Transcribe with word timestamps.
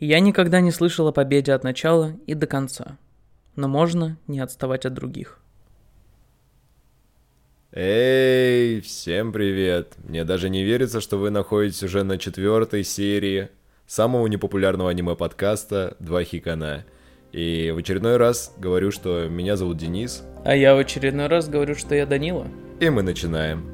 Я 0.00 0.20
никогда 0.20 0.60
не 0.60 0.70
слышал 0.70 1.08
о 1.08 1.12
победе 1.12 1.52
от 1.52 1.64
начала 1.64 2.14
и 2.26 2.34
до 2.34 2.46
конца. 2.46 2.98
Но 3.56 3.68
можно 3.68 4.18
не 4.26 4.40
отставать 4.40 4.84
от 4.84 4.94
других. 4.94 5.38
Эй, 7.72 8.80
всем 8.80 9.32
привет! 9.32 9.94
Мне 10.04 10.24
даже 10.24 10.48
не 10.48 10.62
верится, 10.62 11.00
что 11.00 11.16
вы 11.16 11.30
находитесь 11.30 11.82
уже 11.82 12.04
на 12.04 12.18
четвертой 12.18 12.84
серии 12.84 13.48
самого 13.86 14.26
непопулярного 14.28 14.90
аниме-подкаста 14.90 15.96
«Два 15.98 16.22
хикана». 16.22 16.84
И 17.32 17.72
в 17.74 17.78
очередной 17.78 18.16
раз 18.16 18.54
говорю, 18.58 18.92
что 18.92 19.26
меня 19.28 19.56
зовут 19.56 19.78
Денис. 19.78 20.22
А 20.44 20.54
я 20.54 20.76
в 20.76 20.78
очередной 20.78 21.26
раз 21.26 21.48
говорю, 21.48 21.74
что 21.74 21.96
я 21.96 22.06
Данила. 22.06 22.46
И 22.78 22.88
мы 22.90 23.02
начинаем. 23.02 23.73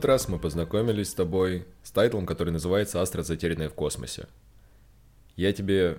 Этот 0.00 0.08
раз 0.08 0.28
мы 0.28 0.38
познакомились 0.38 1.10
с 1.10 1.14
тобой 1.14 1.66
с 1.82 1.90
тайтлом, 1.90 2.24
который 2.24 2.54
называется 2.54 3.02
«Астра, 3.02 3.22
затерянная 3.22 3.68
в 3.68 3.74
космосе». 3.74 4.28
Я 5.36 5.52
тебе 5.52 5.98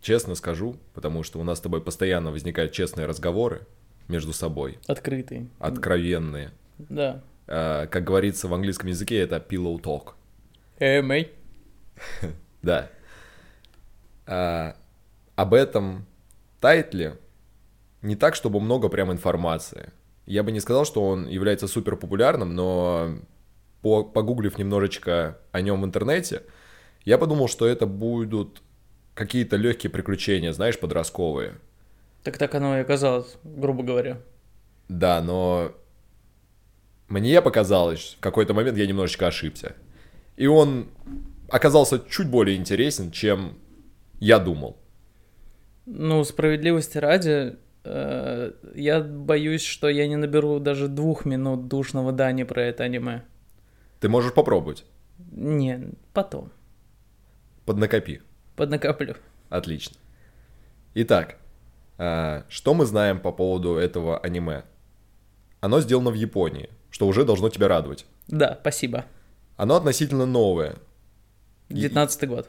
честно 0.00 0.36
скажу, 0.36 0.76
потому 0.94 1.24
что 1.24 1.40
у 1.40 1.42
нас 1.42 1.58
с 1.58 1.60
тобой 1.60 1.80
постоянно 1.80 2.30
возникают 2.30 2.70
честные 2.70 3.08
разговоры 3.08 3.66
между 4.06 4.32
собой. 4.32 4.78
Открытый. 4.86 5.48
Откровенные. 5.58 6.52
Да. 6.78 7.22
А, 7.48 7.88
как 7.88 8.04
говорится 8.04 8.46
в 8.46 8.54
английском 8.54 8.88
языке, 8.88 9.18
это 9.18 9.38
pillow 9.38 9.80
talk. 9.80 10.12
Эй, 10.78 11.02
мэй. 11.02 11.32
Да. 12.62 12.88
А, 14.26 14.76
об 15.34 15.54
этом 15.54 16.06
тайтле 16.60 17.16
не 18.00 18.14
так, 18.14 18.36
чтобы 18.36 18.60
много 18.60 18.88
прям 18.88 19.10
информации. 19.10 19.92
Я 20.24 20.44
бы 20.44 20.52
не 20.52 20.60
сказал, 20.60 20.84
что 20.84 21.02
он 21.02 21.26
является 21.26 21.66
супер 21.66 21.96
популярным, 21.96 22.54
но 22.54 23.18
по, 23.82 24.04
погуглив 24.04 24.58
немножечко 24.58 25.38
о 25.52 25.60
нем 25.60 25.82
в 25.82 25.84
интернете, 25.84 26.42
я 27.04 27.18
подумал, 27.18 27.48
что 27.48 27.66
это 27.66 27.86
будут 27.86 28.62
какие-то 29.14 29.56
легкие 29.56 29.90
приключения, 29.90 30.52
знаешь, 30.52 30.78
подростковые. 30.78 31.54
Так 32.22 32.38
так 32.38 32.54
оно 32.54 32.78
и 32.78 32.82
оказалось, 32.82 33.36
грубо 33.42 33.82
говоря. 33.82 34.20
Да, 34.88 35.22
но 35.22 35.72
мне 37.08 37.40
показалось, 37.42 38.16
в 38.18 38.20
какой-то 38.20 38.54
момент 38.54 38.76
я 38.76 38.86
немножечко 38.86 39.26
ошибся. 39.26 39.74
И 40.36 40.46
он 40.46 40.88
оказался 41.48 42.00
чуть 42.08 42.28
более 42.28 42.56
интересен, 42.56 43.10
чем 43.10 43.58
я 44.20 44.38
думал. 44.38 44.76
Ну, 45.86 46.22
справедливости 46.24 46.98
ради, 46.98 47.56
э, 47.84 48.52
я 48.74 49.00
боюсь, 49.00 49.62
что 49.62 49.88
я 49.88 50.06
не 50.06 50.16
наберу 50.16 50.60
даже 50.60 50.88
двух 50.88 51.24
минут 51.24 51.68
душного 51.68 52.12
Дани 52.12 52.44
про 52.44 52.62
это 52.62 52.84
аниме. 52.84 53.24
Ты 54.00 54.08
можешь 54.08 54.32
попробовать. 54.32 54.84
Не, 55.30 55.90
потом. 56.12 56.50
Поднакопи. 57.66 58.20
Поднакоплю. 58.56 59.14
Отлично. 59.48 59.96
Итак, 60.94 61.36
а, 61.98 62.44
что 62.48 62.74
мы 62.74 62.86
знаем 62.86 63.20
по 63.20 63.30
поводу 63.30 63.76
этого 63.76 64.18
аниме? 64.18 64.64
Оно 65.60 65.80
сделано 65.80 66.10
в 66.10 66.14
Японии, 66.14 66.70
что 66.90 67.06
уже 67.06 67.24
должно 67.24 67.48
тебя 67.50 67.68
радовать. 67.68 68.06
Да, 68.26 68.56
спасибо. 68.60 69.04
Оно 69.56 69.76
относительно 69.76 70.24
новое. 70.26 70.76
Девятнадцатый 71.68 72.28
год. 72.28 72.48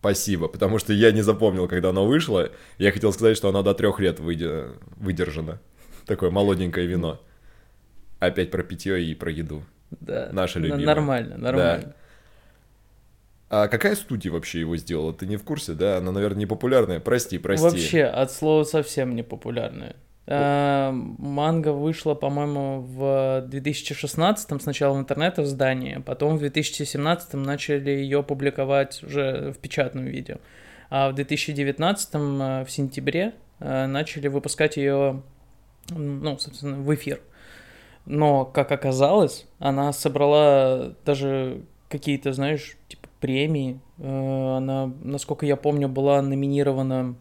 Спасибо, 0.00 0.48
потому 0.48 0.78
что 0.78 0.92
я 0.92 1.12
не 1.12 1.22
запомнил, 1.22 1.68
когда 1.68 1.90
оно 1.90 2.06
вышло. 2.06 2.50
Я 2.78 2.92
хотел 2.92 3.12
сказать, 3.12 3.36
что 3.36 3.48
оно 3.48 3.62
до 3.62 3.72
трех 3.72 4.00
лет 4.00 4.20
выде- 4.20 4.76
выдержано. 4.96 5.60
Такое 6.06 6.30
молоденькое 6.30 6.86
вино. 6.86 7.20
Опять 8.18 8.50
про 8.50 8.62
питье 8.62 9.02
и 9.02 9.14
про 9.14 9.30
еду. 9.30 9.62
Да. 10.00 10.28
Наше 10.32 10.58
Н- 10.58 10.64
любимое. 10.64 10.86
Нормально, 10.86 11.36
нормально. 11.36 11.94
А 13.48 13.68
какая 13.68 13.94
студия 13.96 14.32
вообще 14.32 14.60
его 14.60 14.78
сделала? 14.78 15.12
Ты 15.12 15.26
не 15.26 15.36
в 15.36 15.44
курсе, 15.44 15.74
да? 15.74 15.98
Она, 15.98 16.10
наверное, 16.10 16.38
не 16.38 16.46
популярная. 16.46 17.00
Прости, 17.00 17.36
прости. 17.36 17.62
Вообще, 17.62 18.04
от 18.04 18.32
слова 18.32 18.64
совсем 18.64 19.14
не 19.14 19.22
популярная. 19.22 19.94
А, 20.26 20.90
манга 20.92 21.72
вышла, 21.72 22.14
по-моему, 22.14 22.80
в 22.80 23.44
2016 23.48 24.62
сначала 24.62 24.96
в 24.96 25.00
интернете 25.00 25.42
в 25.42 25.46
здании, 25.46 25.96
потом 25.96 26.36
в 26.36 26.38
2017 26.38 27.34
начали 27.34 27.90
ее 27.90 28.22
публиковать 28.22 29.02
уже 29.02 29.52
в 29.52 29.58
печатном 29.58 30.04
виде. 30.04 30.38
А 30.88 31.10
в 31.10 31.14
2019 31.14 32.08
э, 32.14 32.64
в 32.64 32.70
сентябре 32.70 33.32
э, 33.60 33.86
начали 33.86 34.28
выпускать 34.28 34.76
ее, 34.76 35.22
ну, 35.90 36.38
собственно, 36.38 36.76
в 36.76 36.94
эфир. 36.94 37.20
Но, 38.04 38.44
как 38.44 38.72
оказалось, 38.72 39.46
она 39.58 39.92
собрала 39.92 40.94
даже 41.04 41.62
какие-то, 41.88 42.32
знаешь, 42.32 42.76
типа 42.88 43.08
премии. 43.20 43.80
Э, 43.98 44.56
Она, 44.56 44.92
насколько 45.02 45.46
я 45.46 45.56
помню, 45.56 45.88
была 45.88 46.20
номинирована 46.20 47.14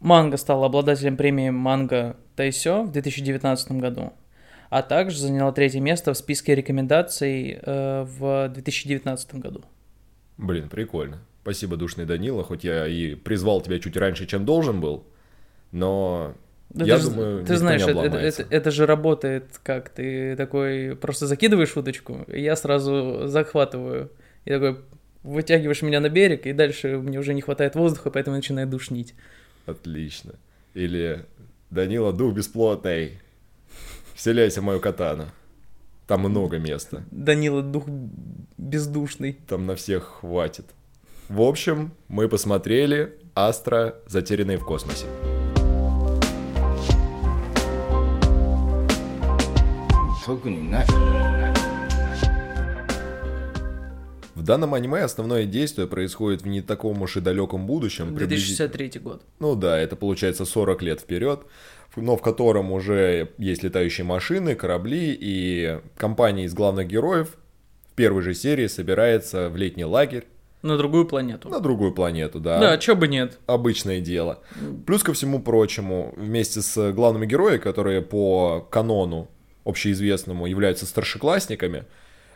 Манга 0.00 0.36
стала 0.36 0.66
обладателем 0.66 1.16
премии 1.16 1.50
Манга 1.50 2.16
Тайсё 2.36 2.84
в 2.84 2.92
2019 2.92 3.72
году, 3.72 4.12
а 4.70 4.82
также 4.82 5.18
заняла 5.18 5.52
третье 5.52 5.80
место 5.80 6.14
в 6.14 6.16
списке 6.16 6.54
рекомендаций 6.54 7.58
э, 7.60 8.04
в 8.04 8.48
2019 8.48 9.34
году. 9.36 9.62
Блин, 10.36 10.68
прикольно. 10.68 11.18
Спасибо, 11.42 11.76
душный 11.76 12.04
Данила, 12.04 12.44
хоть 12.44 12.62
я 12.62 12.86
и 12.86 13.14
призвал 13.14 13.60
тебя 13.60 13.80
чуть 13.80 13.96
раньше, 13.96 14.26
чем 14.26 14.44
должен 14.44 14.80
был, 14.80 15.04
но 15.72 16.34
Да 16.70 16.84
я 16.84 16.96
ты, 16.96 17.02
ж- 17.02 17.04
думаю, 17.06 17.44
ты 17.46 17.56
знаешь, 17.56 17.84
не 17.84 17.90
это, 17.90 18.00
это, 18.00 18.16
это- 18.18 18.46
это 18.50 18.70
же 18.70 18.84
работает 18.86 19.58
как 19.62 19.88
ты 19.88 20.36
такой 20.36 20.96
просто 20.96 21.26
закидываешь 21.26 21.76
удочку, 21.76 22.24
и 22.28 22.42
я 22.42 22.56
сразу 22.56 23.26
захватываю 23.26 24.10
и 24.44 24.50
такой 24.50 24.78
вытягиваешь 25.22 25.82
меня 25.82 26.00
на 26.00 26.08
берег, 26.10 26.46
и 26.46 26.52
дальше 26.52 26.98
мне 26.98 27.18
уже 27.18 27.34
не 27.34 27.40
хватает 27.40 27.74
воздуха, 27.74 28.10
поэтому 28.10 28.36
я 28.36 28.38
начинаю 28.38 28.66
душнить. 28.68 29.14
Отлично. 29.66 30.34
Или 30.74 31.24
Данила, 31.70 32.12
дух 32.12 32.34
бесплотный, 32.34 33.18
вселяйся 34.14 34.60
в 34.60 34.64
мою 34.64 34.80
катану. 34.80 35.26
Там 36.06 36.20
много 36.20 36.58
места, 36.58 37.02
Данила 37.10 37.62
дух 37.62 37.84
бездушный. 38.56 39.38
там 39.48 39.66
на 39.66 39.74
всех 39.74 40.04
хватит. 40.20 40.66
В 41.28 41.42
общем, 41.42 41.92
мы 42.08 42.28
посмотрели 42.28 43.14
Астра, 43.34 43.96
затерянные 44.06 44.56
в 44.58 44.64
космосе. 44.64 45.06
В 54.34 54.42
данном 54.42 54.74
аниме 54.74 55.00
основное 55.02 55.46
действие 55.46 55.86
происходит 55.86 56.42
в 56.42 56.46
не 56.46 56.60
таком 56.60 57.00
уж 57.02 57.16
и 57.16 57.20
далеком 57.20 57.66
будущем. 57.66 58.14
приблизи- 58.14 58.18
2063 58.56 59.00
год. 59.00 59.22
Ну 59.40 59.54
да, 59.56 59.78
это 59.78 59.96
получается 59.96 60.44
40 60.44 60.82
лет 60.82 61.00
вперед, 61.00 61.40
но 61.96 62.16
в 62.16 62.22
котором 62.22 62.70
уже 62.72 63.30
есть 63.38 63.62
летающие 63.62 64.04
машины, 64.04 64.54
корабли, 64.54 65.16
и 65.18 65.78
компания 65.96 66.44
из 66.44 66.52
главных 66.54 66.86
героев 66.88 67.36
в 67.90 67.94
первой 67.94 68.22
же 68.22 68.34
серии 68.34 68.66
собирается 68.66 69.48
в 69.48 69.56
летний 69.56 69.84
лагерь 69.86 70.26
На 70.62 70.76
другую 70.76 71.06
планету. 71.06 71.48
на 71.48 71.60
другую 71.60 71.92
планету, 71.92 72.38
да. 72.38 72.60
Да, 72.60 72.78
чё 72.78 72.94
бы 72.94 73.08
нет. 73.08 73.38
Обычное 73.46 74.00
дело. 74.00 74.40
Плюс 74.86 75.02
ко 75.02 75.12
всему 75.14 75.40
прочему, 75.40 76.12
вместе 76.16 76.60
с 76.62 76.92
главными 76.92 77.26
героями, 77.26 77.58
которые 77.58 78.02
по 78.02 78.66
канону 78.70 79.28
общеизвестному 79.68 80.46
являются 80.46 80.86
старшеклассниками, 80.86 81.84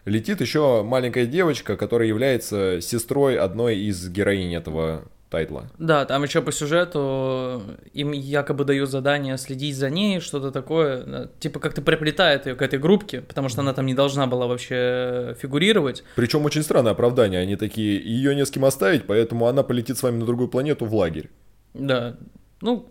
летит 0.05 0.41
еще 0.41 0.83
маленькая 0.83 1.27
девочка, 1.27 1.77
которая 1.77 2.09
является 2.09 2.81
сестрой 2.81 3.39
одной 3.39 3.79
из 3.79 4.09
героинь 4.09 4.55
этого 4.55 5.05
тайтла. 5.31 5.71
Да, 5.79 6.05
там 6.05 6.23
еще 6.25 6.43
по 6.43 6.53
сюжету 6.53 7.63
им 7.95 8.13
якобы 8.13 8.65
дают 8.65 8.91
задание 8.91 9.39
следить 9.39 9.77
за 9.77 9.89
ней, 9.89 10.21
что-то 10.21 10.51
такое. 10.51 11.05
э, 11.07 11.27
Типа 11.41 11.59
как-то 11.59 11.81
приплетает 11.81 12.45
ее 12.47 12.55
к 12.55 12.61
этой 12.61 12.79
группке, 12.79 13.23
потому 13.23 13.49
что 13.49 13.63
она 13.63 13.73
там 13.73 13.87
не 13.87 13.95
должна 13.95 14.27
была 14.27 14.47
вообще 14.47 15.35
фигурировать. 15.41 16.05
Причем 16.17 16.45
очень 16.45 16.63
странное 16.63 16.93
оправдание. 16.93 17.41
Они 17.41 17.57
такие, 17.57 17.99
ее 17.99 18.35
не 18.35 18.45
с 18.45 18.51
кем 18.51 18.67
оставить, 18.67 19.07
поэтому 19.07 19.47
она 19.47 19.63
полетит 19.63 19.97
с 19.97 20.03
вами 20.03 20.19
на 20.19 20.27
другую 20.27 20.49
планету 20.49 20.85
в 20.85 20.95
лагерь. 20.95 21.31
Да, 21.73 22.17
ну, 22.61 22.91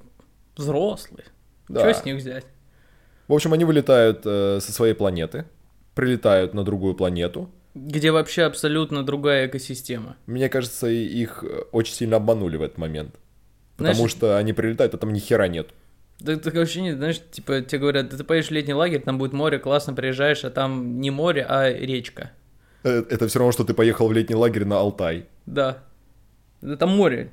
взрослые. 0.58 1.26
Да. 1.70 1.82
Что 1.82 2.02
с 2.02 2.06
них 2.06 2.16
взять? 2.16 2.46
В 3.32 3.34
общем, 3.34 3.54
они 3.54 3.64
вылетают 3.64 4.24
э, 4.26 4.60
со 4.60 4.74
своей 4.74 4.94
планеты, 4.94 5.46
прилетают 5.96 6.54
на 6.54 6.66
другую 6.66 6.96
планету, 6.96 7.50
Где 7.74 8.12
вообще 8.12 8.44
абсолютно 8.44 9.06
другая 9.06 9.48
экосистема. 9.48 10.18
Мне 10.26 10.50
кажется, 10.50 10.88
их 10.90 11.42
э, 11.42 11.62
очень 11.72 11.94
сильно 11.94 12.18
обманули 12.18 12.58
в 12.58 12.62
этот 12.62 12.78
момент. 12.78 13.16
Потому 13.78 13.96
Знаешь- 13.96 14.12
что 14.12 14.38
они 14.38 14.52
прилетают, 14.52 14.94
а 14.96 14.98
там 14.98 15.14
ни 15.14 15.20
хера 15.20 15.48
нет. 15.48 15.70
Да, 16.20 16.36
такое 16.36 16.64
ощущение, 16.64 16.98
знаешь, 16.98 17.22
типа, 17.32 17.62
тебе 17.62 17.80
говорят, 17.80 18.10
да 18.10 18.18
ты 18.18 18.26
поедешь 18.26 18.50
в 18.50 18.52
летний 18.52 18.74
лагерь, 18.74 19.02
там 19.02 19.18
будет 19.18 19.32
море, 19.32 19.60
классно 19.60 19.94
приезжаешь, 19.94 20.44
а 20.44 20.50
там 20.50 21.00
не 21.00 21.10
море, 21.10 21.46
а 21.48 21.70
речка. 21.72 22.32
Э, 22.84 23.02
Это 23.10 23.30
все 23.30 23.40
равно, 23.40 23.54
что 23.54 23.64
ты 23.64 23.74
поехал 23.74 24.10
в 24.10 24.12
летний 24.12 24.36
лагерь 24.36 24.66
на 24.66 24.78
Алтай. 24.78 25.26
Да. 25.46 25.78
Да 26.60 26.76
там 26.76 26.90
море. 26.90 27.32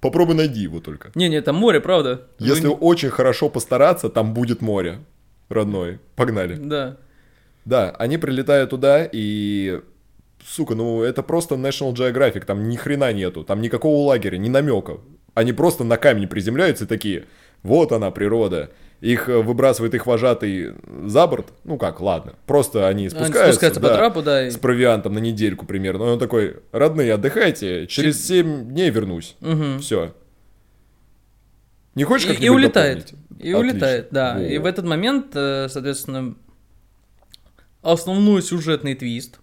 Попробуй 0.00 0.34
найди 0.34 0.60
его 0.60 0.80
только. 0.80 1.10
Не-не, 1.14 1.42
там 1.42 1.56
море, 1.56 1.80
правда. 1.80 2.26
Если 2.38 2.66
Вы- 2.66 2.74
очень 2.74 3.10
хорошо 3.10 3.50
постараться, 3.50 4.08
там 4.08 4.32
будет 4.34 4.62
море. 4.62 5.00
Родной. 5.48 5.98
Погнали. 6.16 6.54
Да. 6.54 6.96
Да, 7.64 7.90
они 7.98 8.18
прилетают 8.18 8.70
туда 8.70 9.06
и... 9.10 9.80
Сука, 10.44 10.74
ну 10.74 11.02
это 11.02 11.22
просто 11.22 11.56
National 11.56 11.92
Geographic, 11.92 12.46
там 12.46 12.68
ни 12.68 12.76
хрена 12.76 13.12
нету, 13.12 13.44
там 13.44 13.60
никакого 13.60 14.06
лагеря, 14.06 14.38
ни 14.38 14.48
намека. 14.48 14.98
Они 15.34 15.52
просто 15.52 15.84
на 15.84 15.98
камень 15.98 16.28
приземляются 16.28 16.84
и 16.84 16.88
такие, 16.88 17.26
вот 17.62 17.92
она, 17.92 18.10
природа. 18.10 18.70
Их 19.00 19.28
э, 19.30 19.38
выбрасывает 19.40 19.94
их 19.94 20.06
вожатый 20.06 20.74
за 21.06 21.26
борт, 21.26 21.52
ну 21.64 21.78
как, 21.78 22.00
ладно, 22.00 22.34
просто 22.46 22.86
они 22.86 23.04
Они 23.04 23.08
спускаются, 23.08 23.52
спускаются 23.52 23.80
по 23.80 23.88
да, 23.88 23.96
трапу, 23.96 24.22
да. 24.22 24.46
и- 24.46 24.50
с 24.50 24.56
провиантом 24.58 25.14
на 25.14 25.18
недельку 25.20 25.64
примерно. 25.64 26.04
Он 26.04 26.18
такой, 26.18 26.56
родные, 26.72 27.14
отдыхайте, 27.14 27.86
через 27.86 28.26
7 28.26 28.68
дней 28.68 28.90
вернусь. 28.90 29.36
Мгм. 29.40 29.78
Все. 29.80 30.14
Не 31.94 32.04
хочешь 32.04 32.26
как-нибудь 32.28 32.46
и 32.46 32.50
улетает. 32.50 32.98
дополнить? 32.98 33.24
И 33.42 33.52
Отлично. 33.52 33.58
улетает, 33.58 34.08
да. 34.10 34.34
Во. 34.34 34.42
И 34.42 34.58
в 34.58 34.66
этот 34.66 34.84
момент, 34.84 35.28
э, 35.34 35.68
соответственно, 35.70 36.34
основной 37.82 38.42
сюжетный 38.42 38.94
твист. 38.94 39.40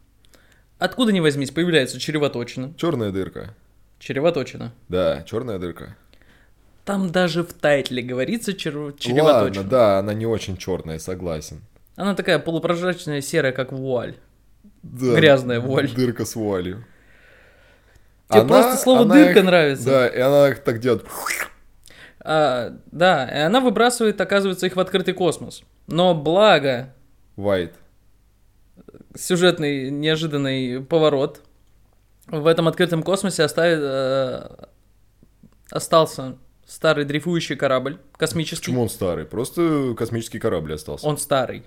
Откуда 0.77 1.12
ни 1.12 1.19
возьмись, 1.19 1.50
появляется 1.51 2.00
червоточина. 2.00 2.74
Черная 2.77 3.12
дырка. 3.12 3.56
Червоточина. 4.00 4.71
Да, 4.89 5.24
черная 5.24 5.57
дырка. 5.57 5.95
Там 6.88 7.12
даже 7.12 7.44
в 7.44 7.51
тайтле 7.51 8.01
говорится. 8.01 8.51
Ладно, 8.51 8.94
червоточина. 8.98 9.63
да, 9.66 10.00
она 10.00 10.13
не 10.13 10.25
очень 10.25 10.56
черная, 10.56 11.00
согласен. 11.00 11.62
Она 11.98 12.16
такая 12.16 12.39
полупрозрачная, 12.39 13.19
серая, 13.19 13.51
как 13.51 13.74
вуаль. 13.74 14.16
Да, 14.84 15.16
Грязная 15.18 15.60
вуаль. 15.60 15.92
Дырка 15.94 16.24
с 16.24 16.34
вуалью. 16.36 16.86
Тебе 18.30 18.45
просто 18.45 18.78
слово 18.78 19.04
«дырка» 19.04 19.39
их- 19.39 19.45
нравится. 19.45 19.84
Да, 19.86 20.07
и 20.07 20.18
она 20.18 20.48
их 20.48 20.63
так 20.63 20.80
делает. 20.80 21.06
А, 22.22 22.78
да, 22.92 23.25
и 23.25 23.39
она 23.39 23.60
выбрасывает, 23.60 24.22
оказывается, 24.22 24.66
их 24.66 24.78
в 24.78 24.80
открытый 24.80 25.13
космос. 25.13 25.63
Но 25.88 26.16
благо, 26.16 26.94
White. 27.36 27.74
сюжетный 29.13 29.89
неожиданный 29.89 30.81
поворот. 30.81 31.42
В 32.28 32.48
этом 32.48 32.69
открытом 32.69 33.04
космосе 33.04 33.44
оставит, 33.44 33.80
э, 33.81 34.66
остался 35.69 36.38
старый 36.67 37.05
дрейфующий 37.05 37.55
корабль 37.55 37.99
космический. 38.17 38.65
Почему 38.65 38.83
он 38.83 38.89
старый? 38.89 39.25
Просто 39.25 39.95
космический 39.97 40.37
корабль 40.37 40.73
остался. 40.73 41.07
Он 41.07 41.17
старый. 41.17 41.63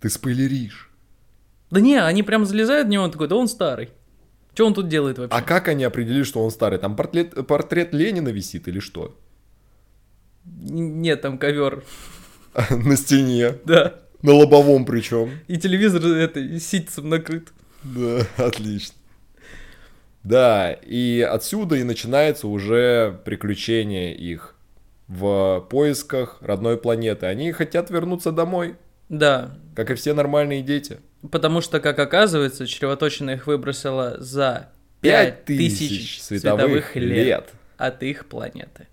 Ты 0.00 0.10
спойлеришь. 0.10 0.90
Да 1.70 1.80
не, 1.80 1.96
они 2.02 2.22
прям 2.22 2.44
залезают 2.44 2.88
в 2.88 2.90
него, 2.90 3.04
он 3.04 3.10
такой, 3.10 3.28
да 3.28 3.36
он 3.36 3.48
старый. 3.48 3.90
Что 4.54 4.66
он 4.66 4.74
тут 4.74 4.88
делает 4.88 5.18
вообще? 5.18 5.36
А 5.36 5.40
как 5.40 5.68
они 5.68 5.84
определили, 5.84 6.24
что 6.24 6.42
он 6.44 6.50
старый? 6.50 6.78
Там 6.78 6.96
портрет, 6.96 7.46
портрет 7.46 7.94
Ленина 7.94 8.28
висит 8.28 8.68
или 8.68 8.80
что? 8.80 9.16
Нет, 10.44 11.22
там 11.22 11.38
ковер. 11.38 11.84
На 12.70 12.96
стене. 12.96 13.54
Да. 13.64 14.00
На 14.20 14.32
лобовом 14.32 14.84
причем. 14.84 15.30
И 15.48 15.56
телевизор 15.56 16.04
это 16.04 16.60
ситцем 16.60 17.08
накрыт. 17.08 17.52
Да, 17.82 18.26
отлично. 18.36 18.94
Да, 20.24 20.72
и 20.72 21.20
отсюда 21.20 21.76
и 21.76 21.82
начинается 21.82 22.46
уже 22.46 23.20
приключение 23.24 24.14
их 24.14 24.54
в 25.08 25.66
поисках 25.68 26.38
родной 26.40 26.76
планеты. 26.78 27.26
Они 27.26 27.50
хотят 27.52 27.90
вернуться 27.90 28.30
домой, 28.32 28.76
Да, 29.08 29.56
как 29.74 29.90
и 29.90 29.94
все 29.94 30.14
нормальные 30.14 30.62
дети. 30.62 30.98
потому 31.30 31.60
что, 31.60 31.80
как 31.80 31.98
оказывается, 31.98 32.66
чревоточина 32.66 33.30
их 33.32 33.46
выбросила 33.46 34.16
за 34.20 34.68
5000 35.00 36.20
световых 36.20 36.96
лет 36.96 37.50
от 37.76 38.02
их 38.02 38.26
планеты. 38.26 38.86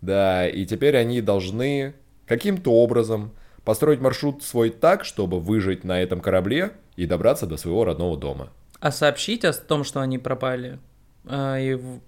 Да, 0.00 0.48
и 0.48 0.64
теперь 0.66 0.96
они 0.96 1.20
должны 1.20 1.94
каким-то 2.26 2.72
образом 2.72 3.32
построить 3.64 4.00
маршрут 4.00 4.42
свой 4.42 4.70
так, 4.70 5.04
чтобы 5.04 5.40
выжить 5.40 5.84
на 5.84 6.00
этом 6.02 6.20
корабле 6.20 6.72
и 6.96 7.06
добраться 7.06 7.46
до 7.46 7.56
своего 7.56 7.84
родного 7.84 8.16
дома. 8.16 8.50
А 8.84 8.92
сообщить 8.92 9.46
о 9.46 9.52
том, 9.54 9.82
что 9.82 10.02
они 10.02 10.18
пропали, 10.18 10.78
а, 11.24 11.58
и 11.58 11.72
в, 11.72 12.00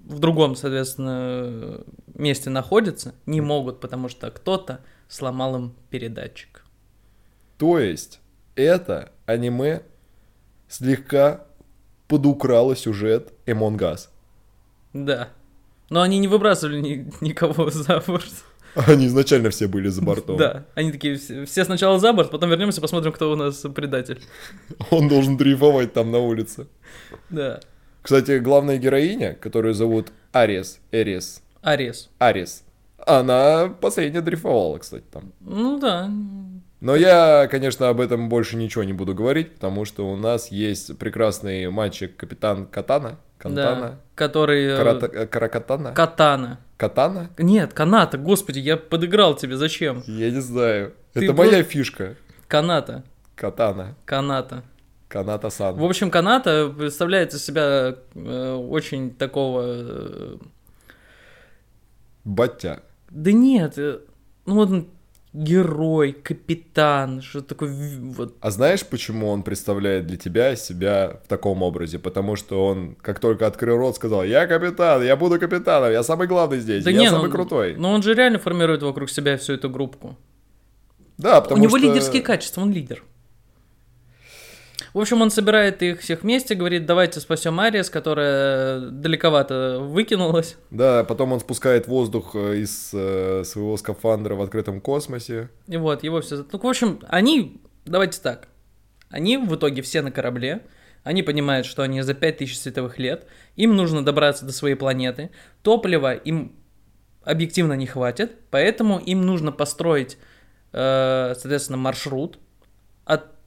в 0.00 0.18
другом, 0.18 0.54
соответственно, 0.54 1.82
месте 2.14 2.50
находятся, 2.50 3.14
не 3.24 3.40
могут, 3.40 3.80
потому 3.80 4.10
что 4.10 4.30
кто-то 4.30 4.84
сломал 5.08 5.56
им 5.56 5.74
передатчик. 5.88 6.62
То 7.56 7.78
есть 7.78 8.20
это 8.54 9.12
аниме 9.24 9.80
слегка 10.68 11.46
подукрало 12.06 12.76
сюжет 12.76 13.32
Among 13.46 13.78
Us. 13.78 14.10
Да. 14.92 15.30
Но 15.88 16.02
они 16.02 16.18
не 16.18 16.28
выбрасывали 16.28 16.80
ни- 16.82 17.10
никого 17.24 17.70
за 17.70 17.98
борт. 18.06 18.44
Они 18.86 19.06
изначально 19.06 19.50
все 19.50 19.66
были 19.66 19.88
за 19.88 20.02
бортом. 20.02 20.36
Да. 20.36 20.64
Они 20.74 20.92
такие, 20.92 21.16
все, 21.16 21.64
сначала 21.64 21.98
за 21.98 22.12
борт, 22.12 22.30
потом 22.30 22.50
вернемся, 22.50 22.80
посмотрим, 22.80 23.12
кто 23.12 23.32
у 23.32 23.36
нас 23.36 23.64
предатель. 23.74 24.20
Он 24.90 25.08
должен 25.08 25.36
дрейфовать 25.36 25.92
там 25.92 26.10
на 26.10 26.18
улице. 26.18 26.66
Да. 27.30 27.60
Кстати, 28.02 28.38
главная 28.38 28.78
героиня, 28.78 29.34
которую 29.34 29.74
зовут 29.74 30.12
Арис, 30.32 30.80
Эрис, 30.90 31.42
Арес. 31.62 32.08
Арис, 32.18 32.64
она 33.06 33.68
последняя 33.80 34.22
дрейфовала, 34.22 34.78
кстати, 34.78 35.04
там. 35.12 35.32
Ну 35.40 35.78
да. 35.78 36.10
Но 36.80 36.96
я, 36.96 37.46
конечно, 37.50 37.90
об 37.90 38.00
этом 38.00 38.30
больше 38.30 38.56
ничего 38.56 38.84
не 38.84 38.94
буду 38.94 39.14
говорить, 39.14 39.54
потому 39.54 39.84
что 39.84 40.10
у 40.10 40.16
нас 40.16 40.48
есть 40.48 40.96
прекрасный 40.96 41.68
мальчик 41.70 42.16
капитан 42.16 42.66
Катана. 42.66 43.10
Да. 43.10 43.16
Кантана. 43.38 44.00
Который... 44.14 44.64
э, 44.64 44.76
Карата- 44.78 45.10
э, 45.12 45.26
Каракатана? 45.26 45.92
Катана. 45.92 46.58
Катана? 46.80 47.28
Нет, 47.36 47.74
каната, 47.74 48.16
господи, 48.16 48.58
я 48.58 48.78
подыграл 48.78 49.36
тебе, 49.36 49.56
зачем? 49.58 50.02
Я 50.06 50.30
не 50.30 50.40
знаю. 50.40 50.94
Ты 51.12 51.24
Это 51.26 51.34
просто- 51.34 51.52
моя 51.52 51.62
фишка. 51.62 52.16
Каната. 52.48 53.04
Катана. 53.34 53.96
Каната. 54.06 54.62
Каната-сан. 55.08 55.76
В 55.76 55.84
общем, 55.84 56.10
каната 56.10 56.72
представляет 56.74 57.34
из 57.34 57.44
себя 57.44 57.96
э, 58.14 58.52
очень 58.54 59.14
такого... 59.14 59.62
э, 59.66 60.36
Батя. 62.24 62.82
да 63.10 63.32
нет, 63.32 63.76
э, 63.76 63.98
ну 64.46 64.54
вот 64.54 64.70
он 64.70 64.88
герой, 65.32 66.12
капитан, 66.12 67.22
что 67.22 67.40
такое... 67.40 67.72
Вот, 68.00 68.36
А 68.40 68.50
знаешь, 68.50 68.84
почему 68.84 69.28
он 69.28 69.42
представляет 69.42 70.06
для 70.06 70.16
тебя 70.16 70.56
себя 70.56 71.20
в 71.24 71.28
таком 71.28 71.62
образе? 71.62 71.98
Потому 71.98 72.36
что 72.36 72.66
он, 72.66 72.96
как 73.00 73.20
только 73.20 73.46
открыл 73.46 73.76
рот, 73.76 73.96
сказал, 73.96 74.24
я 74.24 74.46
капитан, 74.46 75.04
я 75.04 75.16
буду 75.16 75.38
капитаном, 75.38 75.92
я 75.92 76.02
самый 76.02 76.26
главный 76.26 76.58
здесь, 76.58 76.84
да 76.84 76.90
я 76.90 76.98
не, 76.98 77.10
самый 77.10 77.26
ну, 77.26 77.32
крутой. 77.32 77.76
Но 77.76 77.92
он 77.92 78.02
же 78.02 78.14
реально 78.14 78.38
формирует 78.38 78.82
вокруг 78.82 79.08
себя 79.08 79.36
всю 79.36 79.52
эту 79.52 79.70
группку. 79.70 80.16
да, 81.16 81.40
потому 81.40 81.60
У 81.60 81.62
него 81.64 81.78
что... 81.78 81.86
лидерские 81.86 82.22
качества, 82.22 82.62
он 82.62 82.72
лидер. 82.72 83.04
В 84.92 84.98
общем, 84.98 85.22
он 85.22 85.30
собирает 85.30 85.82
их 85.82 86.00
всех 86.00 86.22
вместе, 86.22 86.54
говорит, 86.54 86.84
давайте 86.84 87.20
спасем 87.20 87.60
Ариас, 87.60 87.90
которая 87.90 88.80
далековато 88.80 89.78
выкинулась. 89.80 90.56
Да, 90.70 91.04
потом 91.04 91.32
он 91.32 91.40
спускает 91.40 91.86
воздух 91.86 92.34
э, 92.34 92.58
из 92.58 92.90
э, 92.92 93.44
своего 93.44 93.76
скафандра 93.76 94.34
в 94.34 94.42
открытом 94.42 94.80
космосе. 94.80 95.48
И 95.68 95.76
вот, 95.76 96.02
его 96.02 96.20
все... 96.20 96.44
Ну, 96.50 96.58
в 96.58 96.66
общем, 96.66 97.00
они, 97.08 97.60
давайте 97.84 98.20
так, 98.20 98.48
они 99.10 99.36
в 99.36 99.54
итоге 99.54 99.82
все 99.82 100.02
на 100.02 100.10
корабле, 100.10 100.62
они 101.04 101.22
понимают, 101.22 101.66
что 101.66 101.82
они 101.82 102.02
за 102.02 102.14
5000 102.14 102.58
световых 102.58 102.98
лет, 102.98 103.26
им 103.56 103.76
нужно 103.76 104.04
добраться 104.04 104.44
до 104.44 104.52
своей 104.52 104.74
планеты, 104.74 105.30
топлива 105.62 106.14
им 106.14 106.56
объективно 107.22 107.74
не 107.74 107.86
хватит, 107.86 108.32
поэтому 108.50 108.98
им 108.98 109.22
нужно 109.22 109.52
построить, 109.52 110.18
э, 110.72 111.32
соответственно, 111.34 111.78
маршрут 111.78 112.38
от 113.04 113.39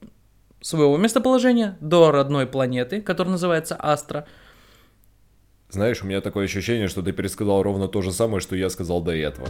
своего 0.64 0.96
местоположения 0.96 1.76
до 1.82 2.10
родной 2.10 2.46
планеты, 2.46 3.02
которая 3.02 3.32
называется 3.32 3.76
Астра. 3.78 4.26
Знаешь, 5.68 6.02
у 6.02 6.06
меня 6.06 6.22
такое 6.22 6.46
ощущение, 6.46 6.88
что 6.88 7.02
ты 7.02 7.12
пересказал 7.12 7.62
ровно 7.62 7.86
то 7.86 8.00
же 8.00 8.12
самое, 8.12 8.40
что 8.40 8.56
я 8.56 8.70
сказал 8.70 9.02
до 9.02 9.14
этого. 9.14 9.46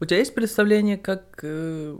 У 0.00 0.04
тебя 0.04 0.18
есть 0.18 0.34
представление, 0.34 0.98
как 0.98 1.38
э, 1.42 1.96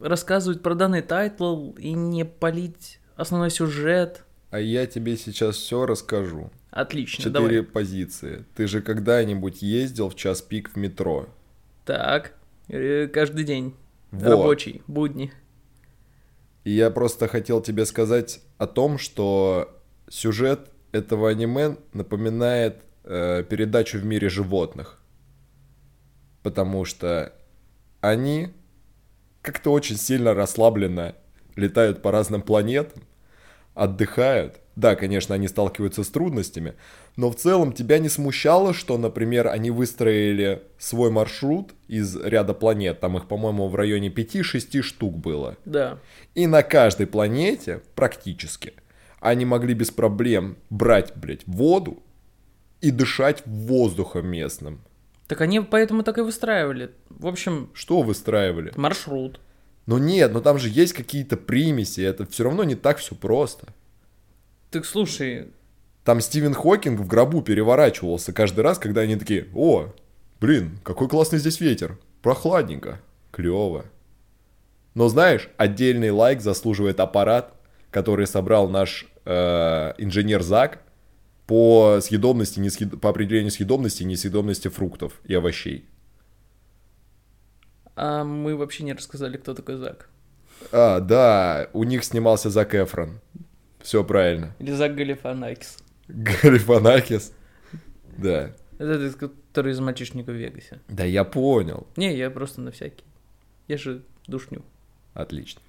рассказывать 0.00 0.62
про 0.62 0.74
данный 0.74 1.02
title 1.02 1.72
и 1.72 1.92
не 1.92 2.24
палить 2.24 2.98
основной 3.14 3.50
сюжет? 3.50 4.24
А 4.50 4.58
я 4.58 4.86
тебе 4.86 5.18
сейчас 5.18 5.56
все 5.56 5.84
расскажу. 5.84 6.50
Отлично, 6.70 7.24
Четыре 7.24 7.60
давай. 7.60 7.62
позиции. 7.62 8.46
Ты 8.56 8.66
же 8.66 8.80
когда-нибудь 8.80 9.60
ездил 9.60 10.08
в 10.08 10.14
час 10.14 10.40
пик 10.40 10.70
в 10.70 10.76
метро? 10.76 11.28
Так, 11.84 12.32
каждый 13.12 13.44
день. 13.44 13.74
Вот. 14.10 14.28
Рабочий, 14.28 14.82
будни. 14.86 15.32
И 16.64 16.70
я 16.70 16.90
просто 16.90 17.28
хотел 17.28 17.62
тебе 17.62 17.86
сказать 17.86 18.40
о 18.58 18.66
том, 18.66 18.98
что 18.98 19.80
сюжет 20.08 20.70
этого 20.92 21.30
аниме 21.30 21.76
напоминает 21.92 22.82
э, 23.04 23.44
передачу 23.48 23.98
в 23.98 24.04
мире 24.04 24.28
животных. 24.28 25.00
Потому 26.42 26.84
что 26.84 27.32
они 28.00 28.48
как-то 29.42 29.72
очень 29.72 29.96
сильно 29.96 30.34
расслабленно 30.34 31.14
летают 31.56 32.02
по 32.02 32.10
разным 32.10 32.42
планетам, 32.42 33.02
отдыхают. 33.74 34.60
Да, 34.76 34.96
конечно, 34.96 35.34
они 35.34 35.48
сталкиваются 35.48 36.04
с 36.04 36.08
трудностями, 36.08 36.74
но 37.20 37.30
в 37.30 37.36
целом 37.36 37.74
тебя 37.74 37.98
не 37.98 38.08
смущало, 38.08 38.72
что, 38.72 38.96
например, 38.96 39.48
они 39.48 39.70
выстроили 39.70 40.62
свой 40.78 41.10
маршрут 41.10 41.74
из 41.86 42.16
ряда 42.16 42.54
планет, 42.54 43.00
там 43.00 43.18
их, 43.18 43.28
по-моему, 43.28 43.68
в 43.68 43.74
районе 43.74 44.08
5-6 44.08 44.80
штук 44.80 45.18
было. 45.18 45.58
Да. 45.66 45.98
И 46.34 46.46
на 46.46 46.62
каждой 46.62 47.06
планете, 47.06 47.82
практически, 47.94 48.72
они 49.20 49.44
могли 49.44 49.74
без 49.74 49.90
проблем 49.90 50.56
брать, 50.70 51.14
блядь, 51.14 51.46
воду 51.46 52.02
и 52.80 52.90
дышать 52.90 53.42
воздухом 53.44 54.26
местным. 54.26 54.80
Так 55.28 55.42
они 55.42 55.60
поэтому 55.60 56.02
так 56.02 56.16
и 56.16 56.22
выстраивали. 56.22 56.90
В 57.10 57.26
общем, 57.26 57.68
Что 57.74 58.00
выстраивали? 58.00 58.72
маршрут. 58.76 59.40
Ну 59.84 59.98
нет, 59.98 60.32
но 60.32 60.40
там 60.40 60.58
же 60.58 60.70
есть 60.70 60.94
какие-то 60.94 61.36
примеси, 61.36 62.00
это 62.00 62.24
все 62.24 62.44
равно 62.44 62.64
не 62.64 62.76
так 62.76 62.96
все 62.96 63.14
просто. 63.14 63.66
Так 64.70 64.86
слушай, 64.86 65.48
Там 66.04 66.20
Стивен 66.20 66.54
Хокинг 66.54 67.00
в 67.00 67.06
гробу 67.06 67.42
переворачивался 67.42 68.32
каждый 68.32 68.60
раз, 68.60 68.78
когда 68.78 69.02
они 69.02 69.16
такие, 69.16 69.48
о, 69.54 69.92
блин, 70.40 70.78
какой 70.82 71.08
классный 71.08 71.38
здесь 71.38 71.60
ветер, 71.60 71.98
прохладненько, 72.22 73.00
клево. 73.30 73.84
Но 74.94 75.08
знаешь, 75.08 75.48
отдельный 75.56 76.10
лайк 76.10 76.40
заслуживает 76.40 77.00
аппарат, 77.00 77.54
который 77.90 78.26
собрал 78.26 78.68
наш 78.68 79.06
э, 79.24 79.92
инженер 79.98 80.42
Зак 80.42 80.82
по 81.46 81.98
съедобности, 82.00 82.60
несъед- 82.60 82.98
по 82.98 83.10
определению 83.10 83.50
съедобности 83.50 84.02
и 84.02 84.06
несъедобности 84.06 84.68
фруктов 84.68 85.20
и 85.24 85.34
овощей. 85.34 85.84
а 87.96 88.24
мы 88.24 88.56
вообще 88.56 88.84
не 88.84 88.94
рассказали, 88.94 89.36
кто 89.36 89.52
такой 89.54 89.76
Зак. 89.76 90.08
А, 90.72 91.00
да, 91.00 91.68
у 91.72 91.84
них 91.84 92.04
снимался 92.04 92.50
Зак 92.50 92.74
Эфрон. 92.74 93.20
Все 93.80 94.02
правильно. 94.04 94.54
Или 94.58 94.72
Зак 94.72 94.94
Галифанакис. 94.94 95.78
Галифанакис. 96.14 97.32
Да. 98.16 98.52
Это 98.78 98.92
этот, 98.92 99.16
который 99.16 99.72
из 99.72 99.80
мальчишника 99.80 100.32
в 100.32 100.34
Вегасе. 100.34 100.80
Да 100.88 101.04
я 101.04 101.24
понял. 101.24 101.86
Не, 101.96 102.16
я 102.16 102.30
просто 102.30 102.60
на 102.60 102.70
всякий. 102.70 103.04
Я 103.68 103.76
же 103.76 104.02
душню. 104.26 104.62
Отлично. 105.14 105.60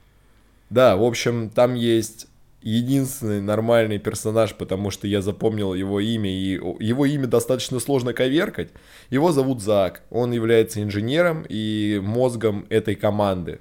Да, 0.70 0.96
в 0.96 1.04
общем, 1.04 1.50
там 1.50 1.76
есть 1.76 2.28
единственный 2.62 3.42
нормальный 3.42 3.98
персонаж, 3.98 4.56
потому 4.56 4.92
что 4.92 5.08
я 5.08 5.22
запомнил 5.22 5.74
его 5.74 6.00
имя, 6.00 6.30
и 6.30 6.54
его 6.80 7.06
имя 7.06 7.28
достаточно 7.28 7.80
сложно 7.80 8.14
коверкать. 8.14 8.70
Его 9.10 9.32
зовут 9.32 9.62
Зак. 9.62 10.04
Он 10.10 10.32
является 10.32 10.82
инженером 10.82 11.46
и 11.50 12.00
мозгом 12.04 12.66
этой 12.70 12.96
команды. 12.96 13.60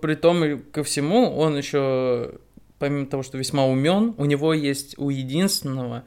При 0.00 0.14
том 0.14 0.44
и 0.44 0.56
ко 0.58 0.84
всему, 0.84 1.36
он 1.36 1.56
еще, 1.56 2.34
помимо 2.78 3.06
того, 3.06 3.22
что 3.22 3.38
весьма 3.38 3.66
умен, 3.66 4.14
у 4.18 4.24
него 4.24 4.52
есть 4.54 4.98
у 4.98 5.10
единственного 5.10 6.04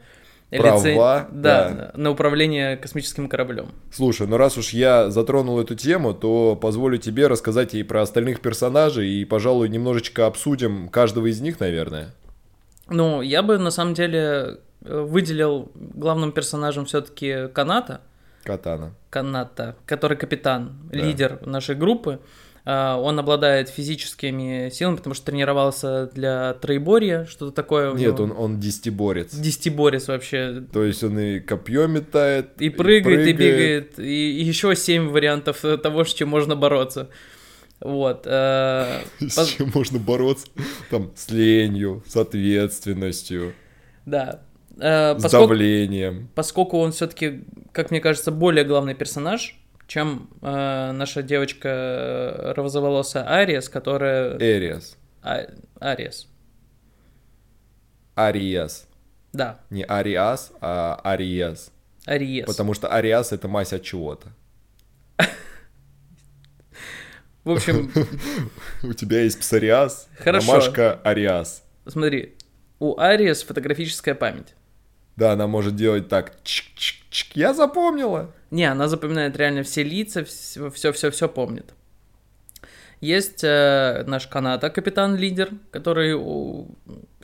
Права, 0.50 1.28
да, 1.30 1.70
да. 1.70 1.92
на 1.94 2.10
управление 2.10 2.78
космическим 2.78 3.28
кораблем. 3.28 3.68
Слушай, 3.92 4.26
ну 4.26 4.38
раз 4.38 4.56
уж 4.56 4.70
я 4.70 5.10
затронул 5.10 5.60
эту 5.60 5.74
тему, 5.74 6.14
то 6.14 6.56
позволю 6.56 6.96
тебе 6.96 7.26
рассказать 7.26 7.74
и 7.74 7.82
про 7.82 8.00
остальных 8.00 8.40
персонажей, 8.40 9.10
и, 9.10 9.24
пожалуй, 9.26 9.68
немножечко 9.68 10.26
обсудим 10.26 10.88
каждого 10.88 11.26
из 11.26 11.42
них, 11.42 11.60
наверное. 11.60 12.14
Ну, 12.88 13.20
я 13.20 13.42
бы 13.42 13.58
на 13.58 13.70
самом 13.70 13.92
деле 13.92 14.60
э, 14.82 15.00
выделил 15.00 15.70
главным 15.74 16.32
персонажем 16.32 16.86
все-таки 16.86 17.48
Каната, 17.52 18.00
Катана. 18.42 18.94
Каната, 19.10 19.76
который 19.84 20.16
капитан, 20.16 20.78
Да. 20.90 20.98
лидер 20.98 21.46
нашей 21.46 21.74
группы. 21.74 22.20
А, 22.70 22.98
Он 23.00 23.18
обладает 23.18 23.70
физическими 23.70 24.68
силами, 24.70 24.96
потому 24.96 25.14
что 25.14 25.24
тренировался 25.24 26.10
для 26.14 26.52
троеборья, 26.52 27.24
что-то 27.24 27.50
такое. 27.50 27.94
Нет, 27.94 28.20
он, 28.20 28.30
он 28.36 28.60
десятиборец. 28.60 29.34
Десятиборец 29.34 30.06
вообще. 30.08 30.62
То 30.70 30.84
есть 30.84 31.02
он 31.02 31.18
и 31.18 31.40
копье 31.40 31.86
метает, 31.86 32.60
И 32.60 32.68
прыгает, 32.68 33.26
и 33.26 33.32
бегает, 33.32 33.98
и, 33.98 34.38
и 34.38 34.44
еще 34.44 34.76
семь 34.76 35.08
вариантов 35.08 35.64
того, 35.82 36.04
с 36.04 36.12
чем 36.12 36.28
можно 36.28 36.56
бороться. 36.56 37.08
Вот. 37.80 38.24
э, 38.26 39.00
С 39.20 39.38
пос- 39.38 39.56
чем 39.56 39.72
можно 39.74 39.98
бороться? 39.98 40.48
Там, 40.90 41.10
с 41.14 41.30
ленью, 41.30 42.02
с 42.06 42.16
ответственностью, 42.16 43.54
Да. 44.04 44.42
Э, 44.78 45.18
с 45.18 45.30
давлением. 45.30 46.28
поскольку 46.34 46.76
он 46.78 46.92
все-таки, 46.92 47.44
как 47.72 47.90
мне 47.90 48.00
кажется, 48.02 48.30
более 48.30 48.64
главный 48.66 48.94
персонаж, 48.94 49.58
чем 49.88 50.28
э, 50.42 50.92
наша 50.92 51.22
девочка 51.22 51.68
э, 51.68 52.52
розоволосая 52.52 53.24
Ариес, 53.28 53.68
которая... 53.70 54.36
Эриас. 54.38 54.96
А- 55.22 55.46
Ариес. 55.80 56.28
Ариас. 58.14 58.86
Да, 59.32 59.60
Не 59.70 59.84
Ариас, 59.84 60.52
а 60.60 61.00
Ариас. 61.02 61.72
Ариес. 62.06 62.46
Потому 62.46 62.74
что 62.74 62.88
Ариас 62.88 63.32
это 63.32 63.48
мазь 63.48 63.72
от 63.72 63.82
чего-то. 63.82 64.28
В 67.44 67.50
общем, 67.52 67.90
У 68.82 68.92
тебя 68.92 69.20
есть 69.22 69.40
псориаз, 69.40 70.08
Хорошо. 70.18 70.52
ромашка 70.52 71.00
Ариас. 71.02 71.62
смотри, 71.86 72.34
у 72.78 72.98
Ариес 73.00 73.42
фотографическая 73.42 74.14
память. 74.14 74.54
Да, 75.16 75.32
она 75.32 75.46
может 75.46 75.76
делать 75.76 76.08
так. 76.08 76.36
Чик-чик-чик. 76.44 77.32
Я 77.34 77.54
запомнила. 77.54 78.34
Не, 78.50 78.64
она 78.64 78.88
запоминает 78.88 79.36
реально 79.36 79.62
все 79.62 79.82
лица, 79.82 80.24
все-все-все 80.24 81.28
помнит. 81.28 81.74
Есть 83.00 83.44
э, 83.44 84.02
наш 84.06 84.26
Каната, 84.26 84.70
капитан-лидер, 84.70 85.50
который 85.70 86.14
у, 86.14 86.66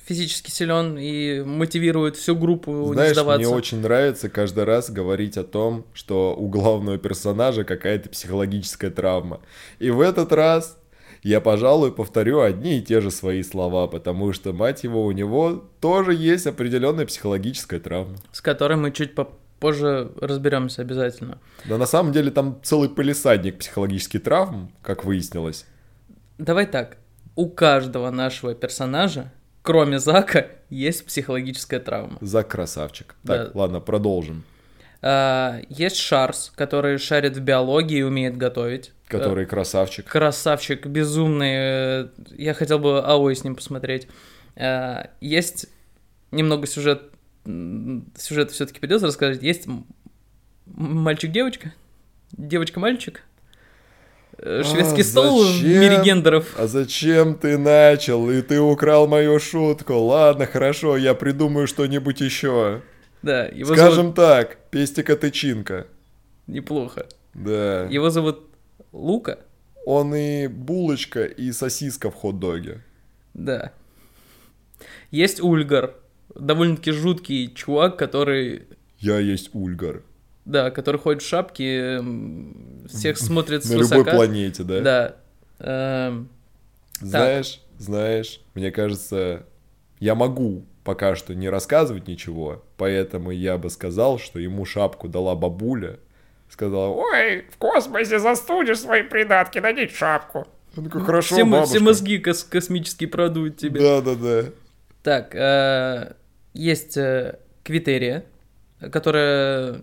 физически 0.04 0.50
силен 0.50 0.96
и 0.98 1.42
мотивирует 1.42 2.16
всю 2.16 2.36
группу 2.36 2.70
не 2.70 2.92
Знаешь, 2.92 3.12
сдаваться. 3.14 3.46
мне 3.48 3.56
очень 3.56 3.80
нравится 3.80 4.28
каждый 4.28 4.64
раз 4.64 4.90
говорить 4.90 5.36
о 5.36 5.42
том, 5.42 5.84
что 5.92 6.36
у 6.36 6.48
главного 6.48 6.98
персонажа 6.98 7.64
какая-то 7.64 8.08
психологическая 8.08 8.90
травма. 8.90 9.40
И 9.80 9.90
в 9.90 10.00
этот 10.00 10.32
раз 10.32 10.78
я, 11.24 11.40
пожалуй, 11.40 11.90
повторю 11.90 12.40
одни 12.40 12.78
и 12.78 12.82
те 12.82 13.00
же 13.00 13.10
свои 13.10 13.42
слова, 13.42 13.88
потому 13.88 14.32
что, 14.32 14.52
мать 14.52 14.84
его, 14.84 15.04
у 15.06 15.10
него 15.10 15.64
тоже 15.80 16.14
есть 16.14 16.46
определенная 16.46 17.06
психологическая 17.06 17.80
травма. 17.80 18.16
С 18.30 18.42
которой 18.42 18.76
мы 18.76 18.92
чуть 18.92 19.14
попозже 19.64 20.10
разберемся 20.20 20.82
обязательно. 20.82 21.38
Да 21.64 21.78
на 21.78 21.86
самом 21.86 22.12
деле 22.12 22.30
там 22.30 22.60
целый 22.62 22.88
полисадник 22.90 23.58
психологических 23.58 24.22
травм, 24.22 24.70
как 24.82 25.04
выяснилось. 25.04 25.64
Давай 26.38 26.66
так. 26.66 26.98
У 27.34 27.48
каждого 27.48 28.10
нашего 28.10 28.54
персонажа, 28.54 29.32
кроме 29.62 29.98
Зака, 29.98 30.46
есть 30.68 31.06
психологическая 31.06 31.80
травма. 31.80 32.18
Зак 32.20 32.48
красавчик. 32.48 33.14
Так, 33.26 33.52
Да. 33.54 33.58
ладно, 33.58 33.80
продолжим. 33.80 34.44
А, 35.00 35.60
есть 35.68 35.96
Шарс, 35.96 36.52
который 36.54 36.98
шарит 36.98 37.36
в 37.36 37.40
биологии 37.40 37.98
и 37.98 38.02
умеет 38.02 38.36
готовить. 38.36 38.92
Который 39.08 39.46
красавчик. 39.46 40.06
красавчик, 40.06 40.86
безумный. 40.86 42.10
Я 42.36 42.54
хотел 42.54 42.78
бы 42.78 43.00
Аой 43.04 43.34
с 43.34 43.44
ним 43.44 43.54
посмотреть. 43.54 44.08
Э, 44.56 45.06
Есть 45.20 45.66
немного 46.30 46.66
сюжет, 46.66 47.13
сюжет 47.44 48.50
все-таки 48.50 48.80
придется 48.80 49.06
рассказать. 49.06 49.42
Есть 49.42 49.66
мальчик-девочка, 50.66 51.72
девочка-мальчик, 52.32 53.22
Э, 54.38 54.62
шведский 54.64 55.02
А, 55.02 55.04
стол 55.04 55.44
в 55.44 55.46
зачем? 55.46 55.80
мире 55.80 56.02
гендеров. 56.04 56.54
А 56.58 56.66
зачем 56.66 57.36
ты 57.36 57.56
начал? 57.56 58.28
И 58.30 58.42
ты 58.42 58.60
украл 58.60 59.06
мою 59.06 59.38
шутку. 59.38 59.94
Ладно, 59.94 60.46
хорошо, 60.46 60.96
я 60.96 61.14
придумаю 61.14 61.68
что-нибудь 61.68 62.20
еще. 62.20 62.82
Да, 63.22 63.44
его 63.46 63.74
Скажем 63.74 63.96
зовут... 63.96 64.16
так, 64.16 64.56
пестика 64.70 65.16
тычинка. 65.16 65.86
Неплохо. 66.48 67.06
Да. 67.32 67.84
Его 67.84 68.10
зовут 68.10 68.50
Лука. 68.92 69.38
Он 69.86 70.14
и 70.14 70.48
булочка, 70.48 71.24
и 71.24 71.52
сосиска 71.52 72.10
в 72.10 72.14
хот-доге. 72.14 72.82
Да. 73.34 73.72
Есть 75.12 75.40
Ульгар. 75.40 75.94
Довольно-таки 76.34 76.92
жуткий 76.92 77.52
чувак, 77.54 77.96
который 77.98 78.66
Я 78.98 79.18
есть 79.18 79.50
Ульгар. 79.54 80.02
Да, 80.44 80.70
который 80.70 81.00
ходит 81.00 81.22
в 81.22 81.26
шапке, 81.28 82.02
всех 82.88 83.16
смотрит 83.18 83.64
На 83.64 83.70
свысока. 83.70 83.96
любой 83.98 84.12
планете, 84.12 84.62
да? 84.62 84.80
Да. 84.80 85.16
Эм, 85.58 86.28
Знаешь, 87.00 87.60
знаешь, 87.78 88.40
мне 88.54 88.70
кажется, 88.70 89.46
я 90.00 90.14
могу 90.14 90.64
пока 90.84 91.16
что 91.16 91.34
не 91.34 91.48
рассказывать 91.48 92.06
ничего, 92.08 92.62
поэтому 92.76 93.30
я 93.30 93.56
бы 93.56 93.70
сказал, 93.70 94.18
что 94.18 94.38
ему 94.38 94.64
шапку 94.66 95.08
дала 95.08 95.34
бабуля, 95.34 95.98
сказала, 96.50 96.88
ой, 96.88 97.46
в 97.50 97.56
космосе 97.56 98.18
застудишь 98.18 98.80
свои 98.80 99.02
придатки, 99.02 99.58
надеть 99.60 99.92
шапку. 99.92 100.46
Он 100.76 100.84
такой, 100.84 101.02
хорошо, 101.02 101.36
все, 101.36 101.44
бабушка. 101.44 101.74
все 101.76 101.80
мозги 101.80 102.18
кос- 102.18 102.44
космические 102.44 103.08
продуют 103.08 103.56
тебе. 103.56 103.80
Да, 103.80 104.00
да, 104.02 104.14
да. 104.14 104.44
Так, 105.02 105.34
э, 105.34 106.14
есть 106.54 106.96
э, 106.96 107.38
Квитерия, 107.62 108.24
которая 108.90 109.82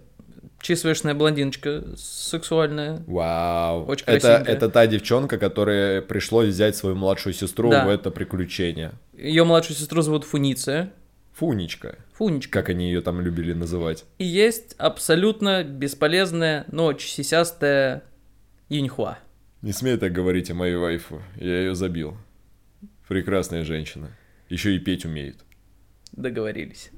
чисвешная 0.62 1.14
блондиночка 1.14 1.84
сексуальная. 1.98 3.04
Вау. 3.08 3.86
Очень 3.86 4.06
это, 4.08 4.44
это 4.46 4.70
та 4.70 4.88
девчонка, 4.88 5.38
которая 5.38 6.02
пришлось 6.02 6.50
взять 6.50 6.76
свою 6.76 6.96
младшую 6.96 7.34
сестру 7.34 7.70
да. 7.70 7.86
в 7.86 7.90
это 7.90 8.12
приключение. 8.12 8.94
Ее 9.14 9.44
младшую 9.44 9.78
сестру 9.78 10.02
зовут 10.02 10.24
Фуниция. 10.24 10.92
Фуничка. 11.34 11.98
Фуничка. 12.14 12.60
Как 12.60 12.70
они 12.70 12.88
ее 12.88 13.02
там 13.02 13.22
любили 13.22 13.54
называть. 13.54 14.06
И 14.18 14.26
есть 14.26 14.76
абсолютно 14.78 15.64
бесполезная, 15.64 16.66
но 16.72 16.94
чесистая 16.94 18.04
Юньхуа. 18.70 19.18
Не 19.62 19.74
смей 19.74 19.98
так 19.98 20.12
говорить 20.12 20.52
о 20.52 20.54
моей 20.54 20.76
вайфу. 20.76 21.22
Я 21.36 21.60
ее 21.60 21.76
забил. 21.76 22.18
Прекрасная 23.08 23.64
женщина. 23.64 24.10
Еще 24.50 24.76
и 24.76 24.80
петь 24.80 25.06
умеет. 25.06 25.38
Договорились. 26.12 26.92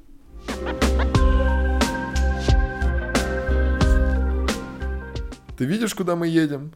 Ты 5.57 5.65
видишь, 5.65 5.93
куда 5.93 6.15
мы 6.15 6.27
едем? 6.27 6.73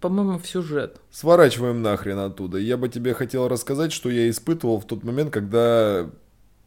По-моему, 0.00 0.38
в 0.38 0.46
сюжет. 0.46 1.00
Сворачиваем 1.10 1.82
нахрен 1.82 2.18
оттуда. 2.18 2.58
Я 2.58 2.76
бы 2.76 2.88
тебе 2.88 3.14
хотел 3.14 3.48
рассказать, 3.48 3.92
что 3.92 4.10
я 4.10 4.28
испытывал 4.28 4.80
в 4.80 4.84
тот 4.84 5.04
момент, 5.04 5.30
когда 5.32 6.10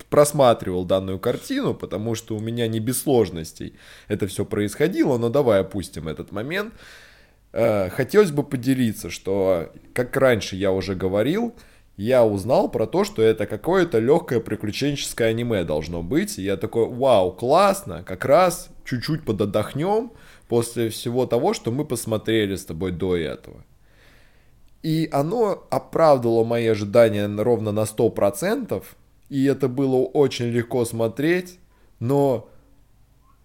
просматривал 0.10 0.86
данную 0.86 1.20
картину, 1.20 1.74
потому 1.74 2.16
что 2.16 2.36
у 2.36 2.40
меня 2.40 2.68
не 2.68 2.80
без 2.80 3.02
сложностей 3.02 3.76
это 4.08 4.28
все 4.28 4.44
происходило, 4.44 5.18
но 5.18 5.30
давай 5.30 5.62
опустим 5.62 6.08
этот 6.08 6.32
момент. 6.32 6.74
Э, 7.52 7.90
хотелось 7.90 8.32
бы 8.32 8.44
поделиться, 8.44 9.10
что, 9.10 9.72
как 9.94 10.16
раньше 10.18 10.56
я 10.56 10.72
уже 10.72 10.96
говорил, 10.96 11.56
я 12.00 12.26
узнал 12.26 12.72
про 12.72 12.88
то, 12.88 13.04
что 13.04 13.22
это 13.22 13.46
какое-то 13.46 14.00
легкое 14.00 14.40
приключенческое 14.40 15.32
аниме 15.32 15.66
должно 15.66 16.02
быть. 16.02 16.40
И 16.40 16.44
я 16.44 16.56
такой, 16.56 16.88
вау, 16.88 17.34
классно, 17.34 18.04
как 18.04 18.24
раз 18.24 18.70
чуть-чуть 18.86 19.26
подотдохнем 19.26 20.14
после 20.48 20.90
всего 20.90 21.26
того, 21.26 21.54
что 21.54 21.72
мы 21.72 21.84
посмотрели 21.84 22.56
с 22.56 22.64
тобой 22.64 22.92
до 22.92 23.18
этого. 23.18 23.66
И 24.82 25.10
оно 25.12 25.68
оправдало 25.70 26.46
мои 26.46 26.68
ожидания 26.68 27.28
ровно 27.28 27.74
на 27.74 27.84
100%, 27.84 28.82
и 29.28 29.44
это 29.44 29.68
было 29.68 29.98
очень 29.98 30.46
легко 30.46 30.86
смотреть, 30.86 31.60
но 32.00 32.50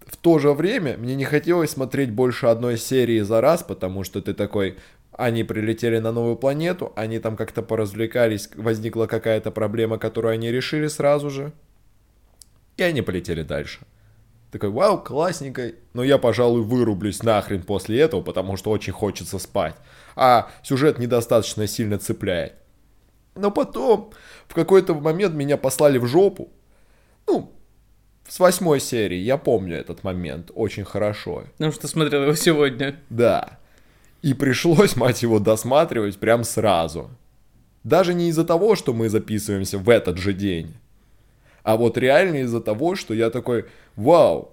в 0.07 0.15
то 0.15 0.39
же 0.39 0.53
время 0.53 0.97
мне 0.97 1.15
не 1.15 1.25
хотелось 1.25 1.71
смотреть 1.71 2.11
больше 2.11 2.45
одной 2.45 2.77
серии 2.77 3.19
за 3.19 3.41
раз, 3.41 3.63
потому 3.63 4.05
что 4.05 4.21
ты 4.21 4.33
такой, 4.33 4.77
они 5.17 5.43
прилетели 5.43 5.99
на 5.99 6.11
новую 6.11 6.35
планету, 6.35 6.91
они 6.95 7.19
там 7.19 7.35
как-то 7.35 7.61
поразвлекались, 7.61 8.49
возникла 8.55 9.07
какая-то 9.07 9.51
проблема, 9.51 9.97
которую 9.97 10.33
они 10.33 10.51
решили 10.51 10.87
сразу 10.87 11.29
же, 11.29 11.53
и 12.77 12.83
они 12.83 13.01
полетели 13.01 13.43
дальше. 13.43 13.79
Такой, 14.51 14.69
вау, 14.69 15.01
классненько, 15.01 15.73
но 15.93 16.03
я, 16.03 16.17
пожалуй, 16.17 16.61
вырублюсь 16.61 17.23
нахрен 17.23 17.63
после 17.63 17.99
этого, 17.99 18.21
потому 18.21 18.57
что 18.57 18.71
очень 18.71 18.93
хочется 18.93 19.39
спать. 19.39 19.75
А 20.15 20.49
сюжет 20.63 20.99
недостаточно 20.99 21.67
сильно 21.67 21.97
цепляет. 21.97 22.53
Но 23.35 23.51
потом, 23.51 24.11
в 24.47 24.53
какой-то 24.53 24.93
момент 24.93 25.33
меня 25.33 25.57
послали 25.57 25.97
в 25.97 26.05
жопу. 26.05 26.49
Ну, 27.27 27.51
с 28.27 28.39
восьмой 28.39 28.79
серии, 28.79 29.17
я 29.17 29.37
помню 29.37 29.77
этот 29.77 30.03
момент 30.03 30.51
очень 30.53 30.85
хорошо. 30.85 31.43
Потому 31.53 31.73
что 31.73 31.87
смотрел 31.89 32.23
его 32.23 32.35
сегодня. 32.35 32.97
Да. 33.09 33.59
И 34.25 34.33
пришлось, 34.33 34.95
мать 34.95 35.21
его, 35.21 35.39
досматривать 35.39 36.17
прям 36.17 36.43
сразу. 36.43 37.11
Даже 37.83 38.15
не 38.15 38.29
из-за 38.29 38.43
того, 38.43 38.75
что 38.75 38.91
мы 38.91 39.07
записываемся 39.07 39.77
в 39.77 39.87
этот 39.87 40.17
же 40.17 40.33
день. 40.33 40.73
А 41.61 41.77
вот 41.77 41.95
реально 41.97 42.37
из-за 42.37 42.59
того, 42.59 42.95
что 42.95 43.13
я 43.13 43.29
такой, 43.29 43.65
вау, 43.95 44.51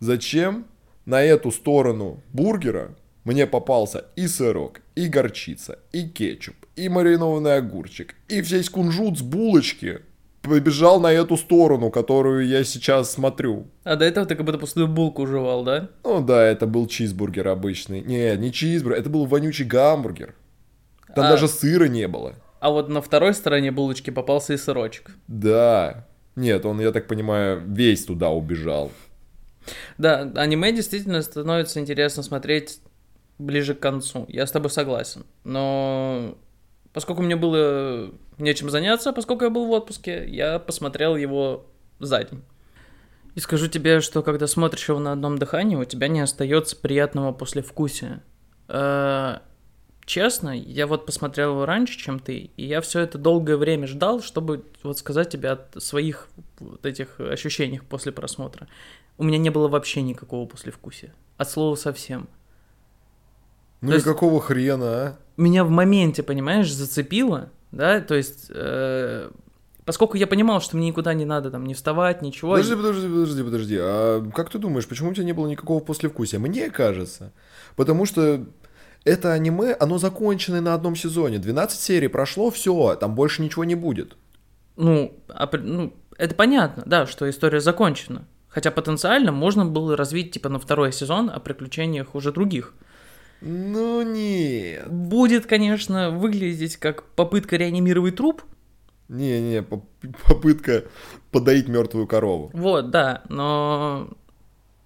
зачем 0.00 0.66
на 1.06 1.22
эту 1.22 1.52
сторону 1.52 2.20
бургера 2.32 2.96
мне 3.22 3.46
попался 3.46 4.06
и 4.16 4.26
сырок, 4.26 4.80
и 4.96 5.06
горчица, 5.06 5.78
и 5.92 6.08
кетчуп, 6.08 6.56
и 6.74 6.88
маринованный 6.88 7.58
огурчик, 7.58 8.16
и 8.26 8.40
весь 8.40 8.70
кунжут 8.70 9.18
с 9.18 9.22
булочки 9.22 10.00
побежал 10.42 11.00
на 11.00 11.12
эту 11.12 11.36
сторону, 11.36 11.90
которую 11.90 12.46
я 12.46 12.64
сейчас 12.64 13.12
смотрю. 13.12 13.68
А 13.84 13.96
до 13.96 14.04
этого 14.04 14.26
ты 14.26 14.34
как 14.34 14.44
будто 14.44 14.58
пустую 14.58 14.88
булку 14.88 15.26
жевал, 15.26 15.64
да? 15.64 15.88
Ну 16.04 16.20
да, 16.20 16.44
это 16.44 16.66
был 16.66 16.86
чизбургер 16.86 17.48
обычный. 17.48 18.00
Не, 18.02 18.36
не 18.36 18.52
чизбургер, 18.52 18.98
это 18.98 19.08
был 19.08 19.26
вонючий 19.26 19.64
гамбургер. 19.64 20.34
Там 21.14 21.26
а... 21.26 21.30
даже 21.30 21.48
сыра 21.48 21.86
не 21.86 22.08
было. 22.08 22.34
А 22.60 22.70
вот 22.70 22.88
на 22.88 23.00
второй 23.00 23.34
стороне 23.34 23.70
булочки 23.70 24.10
попался 24.10 24.52
и 24.54 24.56
сырочек. 24.56 25.12
Да. 25.26 26.06
Нет, 26.36 26.64
он, 26.64 26.80
я 26.80 26.92
так 26.92 27.06
понимаю, 27.06 27.62
весь 27.66 28.04
туда 28.04 28.30
убежал. 28.30 28.90
Да, 29.98 30.30
аниме 30.34 30.72
действительно 30.72 31.22
становится 31.22 31.80
интересно 31.80 32.22
смотреть 32.22 32.80
ближе 33.38 33.74
к 33.74 33.80
концу. 33.80 34.26
Я 34.28 34.46
с 34.46 34.50
тобой 34.50 34.70
согласен. 34.70 35.24
Но 35.44 36.36
поскольку 36.92 37.22
мне 37.22 37.36
было 37.36 38.10
нечем 38.38 38.70
заняться, 38.70 39.12
поскольку 39.12 39.44
я 39.44 39.50
был 39.50 39.66
в 39.66 39.70
отпуске, 39.70 40.26
я 40.28 40.58
посмотрел 40.58 41.16
его 41.16 41.66
за 41.98 42.24
день. 42.24 42.42
И 43.34 43.40
скажу 43.40 43.66
тебе, 43.68 44.00
что 44.00 44.22
когда 44.22 44.46
смотришь 44.46 44.88
его 44.88 44.98
на 44.98 45.12
одном 45.12 45.38
дыхании, 45.38 45.76
у 45.76 45.84
тебя 45.84 46.08
не 46.08 46.20
остается 46.20 46.76
приятного 46.76 47.32
послевкусия. 47.32 48.22
Э, 48.68 49.38
честно, 50.04 50.50
я 50.50 50.86
вот 50.86 51.06
посмотрел 51.06 51.52
его 51.52 51.64
раньше, 51.64 51.98
чем 51.98 52.18
ты, 52.18 52.50
и 52.56 52.66
я 52.66 52.82
все 52.82 53.00
это 53.00 53.16
долгое 53.16 53.56
время 53.56 53.86
ждал, 53.86 54.20
чтобы 54.20 54.66
вот 54.82 54.98
сказать 54.98 55.30
тебе 55.30 55.50
о 55.50 55.80
своих 55.80 56.28
вот 56.58 56.84
этих 56.84 57.18
ощущениях 57.20 57.84
после 57.84 58.12
просмотра. 58.12 58.68
У 59.16 59.24
меня 59.24 59.38
не 59.38 59.50
было 59.50 59.68
вообще 59.68 60.02
никакого 60.02 60.46
послевкусия. 60.46 61.14
От 61.38 61.50
слова 61.50 61.74
совсем. 61.76 62.28
Ну 63.82 63.88
То 63.88 63.94
и 63.94 63.96
есть, 63.96 64.06
какого 64.06 64.40
хрена, 64.40 64.86
а? 64.86 65.16
Меня 65.36 65.64
в 65.64 65.70
моменте, 65.70 66.22
понимаешь, 66.22 66.72
зацепило, 66.72 67.50
да, 67.72 68.00
то 68.00 68.14
есть, 68.14 68.46
э, 68.50 69.30
поскольку 69.84 70.16
я 70.16 70.26
понимал, 70.26 70.60
что 70.60 70.76
мне 70.76 70.86
никуда 70.88 71.14
не 71.14 71.24
надо 71.24 71.50
там 71.50 71.66
не 71.66 71.74
вставать, 71.74 72.22
ничего. 72.22 72.52
Подожди, 72.52 72.76
подожди, 72.76 73.08
подожди, 73.08 73.42
подожди. 73.42 73.78
А 73.80 74.24
как 74.34 74.50
ты 74.50 74.58
думаешь, 74.58 74.86
почему 74.86 75.10
у 75.10 75.14
тебя 75.14 75.24
не 75.24 75.32
было 75.32 75.48
никакого 75.48 75.80
послевкусия? 75.80 76.38
Мне 76.38 76.70
кажется, 76.70 77.32
потому 77.74 78.06
что 78.06 78.46
это 79.04 79.32
аниме, 79.32 79.76
оно 79.78 79.98
закончено 79.98 80.60
на 80.60 80.74
одном 80.74 80.94
сезоне. 80.94 81.38
12 81.38 81.80
серий 81.80 82.08
прошло, 82.08 82.50
все, 82.50 82.94
там 82.94 83.14
больше 83.14 83.42
ничего 83.42 83.64
не 83.64 83.74
будет. 83.74 84.16
Ну, 84.76 85.12
а, 85.28 85.48
ну, 85.56 85.92
это 86.18 86.34
понятно, 86.34 86.84
да, 86.86 87.06
что 87.06 87.28
история 87.28 87.60
закончена. 87.60 88.26
Хотя 88.48 88.70
потенциально 88.70 89.32
можно 89.32 89.64
было 89.64 89.96
развить 89.96 90.32
типа 90.32 90.48
на 90.48 90.58
второй 90.58 90.92
сезон 90.92 91.30
о 91.30 91.40
приключениях 91.40 92.14
уже 92.14 92.32
других. 92.32 92.74
Ну 93.44 94.02
нет. 94.02 94.88
Будет, 94.88 95.46
конечно, 95.46 96.10
выглядеть 96.10 96.76
как 96.76 97.02
попытка 97.02 97.56
реанимировать 97.56 98.16
труп. 98.16 98.42
Не-не, 99.08 99.62
попытка 99.62 100.84
подоить 101.32 101.68
мертвую 101.68 102.06
корову. 102.06 102.50
Вот, 102.54 102.90
да, 102.90 103.22
но 103.28 104.08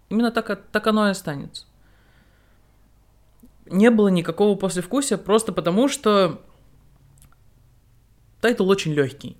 именно 0.08 0.30
так, 0.30 0.62
так 0.72 0.86
оно 0.86 1.06
и 1.08 1.10
останется. 1.10 1.66
Не 3.66 3.90
было 3.90 4.08
никакого 4.08 4.56
послевкусия 4.56 5.18
просто 5.18 5.52
потому, 5.52 5.88
что 5.88 6.40
title 8.40 8.66
очень 8.68 8.94
легкий. 8.94 9.36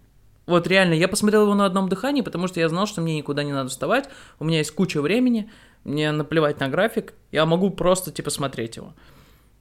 Вот 0.46 0.66
реально, 0.66 0.94
я 0.94 1.08
посмотрел 1.08 1.42
его 1.42 1.54
на 1.54 1.64
одном 1.64 1.88
дыхании, 1.88 2.20
потому 2.20 2.46
что 2.48 2.60
я 2.60 2.68
знал, 2.68 2.86
что 2.86 3.00
мне 3.00 3.16
никуда 3.16 3.42
не 3.44 3.52
надо 3.52 3.70
вставать, 3.70 4.08
у 4.38 4.44
меня 4.44 4.58
есть 4.58 4.72
куча 4.72 5.00
времени, 5.00 5.50
мне 5.86 6.10
наплевать 6.12 6.60
на 6.60 6.68
график, 6.68 7.14
я 7.30 7.46
могу 7.46 7.70
просто, 7.70 8.10
типа, 8.10 8.30
смотреть 8.30 8.76
его. 8.76 8.94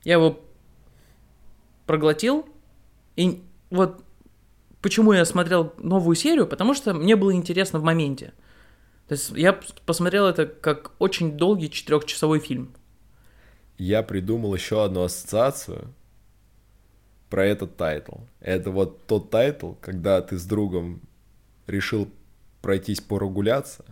Я 0.03 0.13
его 0.13 0.39
проглотил, 1.85 2.47
и 3.15 3.43
вот 3.69 4.03
почему 4.81 5.13
я 5.13 5.23
смотрел 5.25 5.73
новую 5.77 6.15
серию, 6.15 6.47
потому 6.47 6.73
что 6.73 6.93
мне 6.93 7.15
было 7.15 7.33
интересно 7.33 7.79
в 7.79 7.83
моменте. 7.83 8.33
То 9.07 9.13
есть 9.13 9.29
я 9.31 9.53
посмотрел 9.85 10.25
это 10.25 10.47
как 10.47 10.91
очень 10.99 11.37
долгий 11.37 11.69
четырехчасовой 11.69 12.39
фильм. 12.39 12.73
Я 13.77 14.01
придумал 14.03 14.55
еще 14.55 14.83
одну 14.83 15.03
ассоциацию 15.03 15.93
про 17.29 17.45
этот 17.45 17.77
title. 17.77 18.15
Это 18.39 18.71
вот 18.71 19.05
тот 19.05 19.29
title, 19.29 19.73
когда 19.79 20.21
ты 20.21 20.39
с 20.39 20.45
другом 20.45 21.01
решил 21.67 22.09
пройтись 22.61 23.01
прогуляться, 23.01 23.85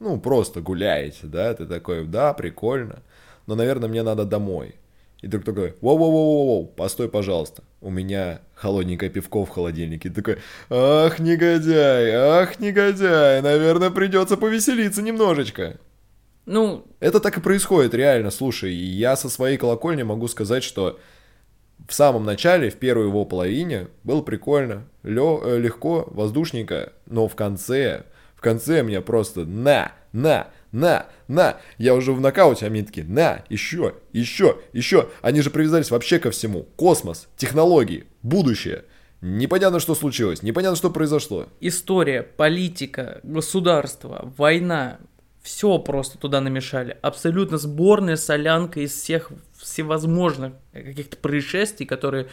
ну, 0.00 0.20
просто 0.20 0.60
гуляете, 0.60 1.26
да, 1.26 1.54
ты 1.54 1.66
такой, 1.66 2.04
да, 2.06 2.32
прикольно, 2.32 3.02
но, 3.46 3.54
наверное, 3.54 3.88
мне 3.88 4.02
надо 4.02 4.24
домой. 4.24 4.74
И 5.20 5.26
друг 5.26 5.44
такой, 5.44 5.74
воу-воу-воу-воу, 5.80 6.66
постой, 6.76 7.08
пожалуйста, 7.08 7.64
у 7.80 7.90
меня 7.90 8.40
холодненькое 8.54 9.10
пивко 9.10 9.44
в 9.44 9.48
холодильнике. 9.48 10.08
И 10.08 10.12
такой, 10.12 10.38
ах, 10.70 11.18
негодяй, 11.18 12.12
ах, 12.12 12.60
негодяй, 12.60 13.42
наверное, 13.42 13.90
придется 13.90 14.36
повеселиться 14.36 15.02
немножечко. 15.02 15.78
Ну, 16.46 16.84
Это 17.00 17.20
так 17.20 17.36
и 17.36 17.40
происходит, 17.40 17.94
реально. 17.94 18.30
Слушай, 18.30 18.72
я 18.72 19.16
со 19.16 19.28
своей 19.28 19.56
колокольни 19.58 20.02
могу 20.04 20.28
сказать, 20.28 20.62
что 20.62 20.98
в 21.88 21.92
самом 21.92 22.24
начале, 22.24 22.70
в 22.70 22.76
первой 22.76 23.06
его 23.06 23.24
половине, 23.24 23.88
было 24.04 24.22
прикольно, 24.22 24.84
лё- 25.02 25.42
э, 25.44 25.58
легко, 25.58 26.04
воздушненько, 26.10 26.92
но 27.06 27.28
в 27.28 27.34
конце, 27.34 28.04
в 28.38 28.40
конце 28.40 28.84
мне 28.84 29.00
просто 29.00 29.44
на, 29.44 29.90
на, 30.12 30.46
на, 30.70 31.06
на. 31.26 31.56
Я 31.76 31.96
уже 31.96 32.12
в 32.12 32.20
нокауте, 32.20 32.66
а 32.66 32.70
мне 32.70 32.84
такие, 32.84 33.04
на, 33.04 33.42
еще, 33.48 33.96
еще, 34.12 34.58
еще. 34.72 35.08
Они 35.22 35.40
же 35.40 35.50
привязались 35.50 35.90
вообще 35.90 36.20
ко 36.20 36.30
всему. 36.30 36.68
Космос, 36.76 37.26
технологии, 37.36 38.06
будущее. 38.22 38.84
Непонятно, 39.20 39.80
что 39.80 39.96
случилось, 39.96 40.44
непонятно, 40.44 40.76
что 40.76 40.90
произошло. 40.90 41.46
история, 41.58 42.22
политика, 42.22 43.18
государство, 43.24 44.32
война, 44.36 44.98
все 45.42 45.80
просто 45.80 46.16
туда 46.16 46.40
намешали. 46.40 46.96
Абсолютно 47.02 47.58
сборная 47.58 48.14
солянка 48.14 48.78
из 48.78 48.92
всех 48.92 49.32
всевозможных 49.56 50.52
каких-то 50.72 51.16
происшествий, 51.16 51.86
которые 51.86 52.28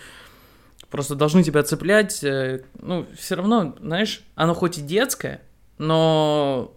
просто 0.91 1.15
должны 1.15 1.41
тебя 1.41 1.63
цеплять. 1.63 2.24
Э, 2.24 2.62
Ну, 2.80 3.08
все 3.18 3.34
равно, 3.34 3.76
знаешь, 3.82 4.22
оно 4.36 4.54
хоть 4.54 4.78
и 4.78 4.82
детское, 4.82 5.41
но 5.77 6.73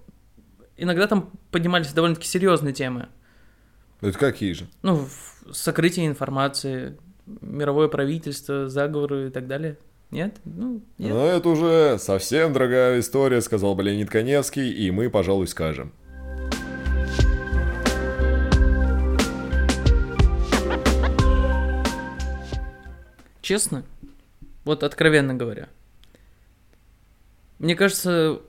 иногда 0.76 1.06
там 1.06 1.30
поднимались 1.50 1.92
довольно-таки 1.92 2.26
серьезные 2.26 2.72
темы. 2.72 3.08
Это 4.00 4.18
какие 4.18 4.52
же? 4.52 4.66
Ну, 4.82 5.06
сокрытие 5.52 6.06
информации, 6.06 6.96
мировое 7.26 7.88
правительство, 7.88 8.68
заговоры 8.68 9.28
и 9.28 9.30
так 9.30 9.46
далее. 9.46 9.76
Нет? 10.10 10.36
Ну, 10.44 10.80
нет. 10.96 11.12
Но 11.12 11.26
это 11.26 11.48
уже 11.50 11.98
совсем 11.98 12.52
другая 12.52 13.00
история, 13.00 13.42
сказал 13.42 13.74
бы 13.74 13.82
Леонид 13.82 14.08
Коневский, 14.08 14.70
и 14.70 14.90
мы, 14.90 15.10
пожалуй, 15.10 15.46
скажем. 15.46 15.92
Честно, 23.42 23.82
вот 24.64 24.82
откровенно 24.82 25.34
говоря, 25.34 25.68
мне 27.58 27.74
кажется, 27.74 28.40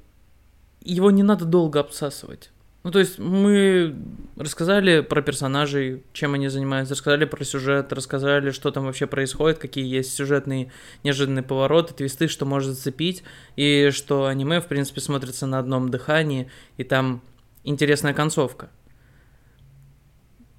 его 0.81 1.11
не 1.11 1.23
надо 1.23 1.45
долго 1.45 1.79
обсасывать. 1.79 2.51
Ну, 2.83 2.91
то 2.91 2.99
есть 2.99 3.19
мы 3.19 3.93
рассказали 4.37 5.01
про 5.01 5.21
персонажей, 5.21 6.01
чем 6.13 6.33
они 6.35 6.47
занимаются, 6.47 6.93
рассказали 6.93 7.25
про 7.25 7.43
сюжет, 7.43 7.91
рассказали, 7.91 8.51
что 8.51 8.71
там 8.71 8.85
вообще 8.85 9.05
происходит, 9.05 9.57
какие 9.57 9.85
есть 9.85 10.13
сюжетные 10.13 10.71
неожиданные 11.03 11.43
повороты, 11.43 11.93
твисты, 11.93 12.29
что 12.29 12.45
может 12.45 12.75
зацепить, 12.75 13.23
и 13.57 13.89
что 13.91 14.27
аниме, 14.27 14.61
в 14.61 14.67
принципе, 14.67 15.01
смотрится 15.01 15.45
на 15.45 15.59
одном 15.59 15.89
дыхании, 15.89 16.49
и 16.77 16.85
там 16.85 17.21
интересная 17.65 18.13
концовка. 18.13 18.69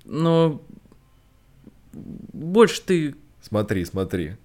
Но 0.04 0.62
больше 1.92 2.82
ты 2.82 3.14
Смотри, 3.40 3.84
смотри. 3.84 4.36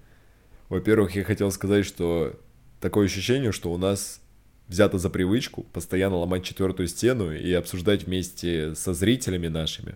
Во-первых, 0.70 1.16
я 1.16 1.24
хотел 1.24 1.52
сказать, 1.52 1.86
что 1.86 2.40
такое 2.80 3.06
ощущение, 3.06 3.52
что 3.52 3.72
у 3.72 3.78
нас 3.78 4.22
взято 4.68 4.98
за 4.98 5.10
привычку 5.10 5.64
постоянно 5.74 6.18
ломать 6.18 6.44
четвертую 6.44 6.88
стену 6.88 7.32
и 7.32 7.52
обсуждать 7.54 8.06
вместе 8.06 8.76
со 8.76 8.94
зрителями 8.94 9.48
нашими 9.48 9.96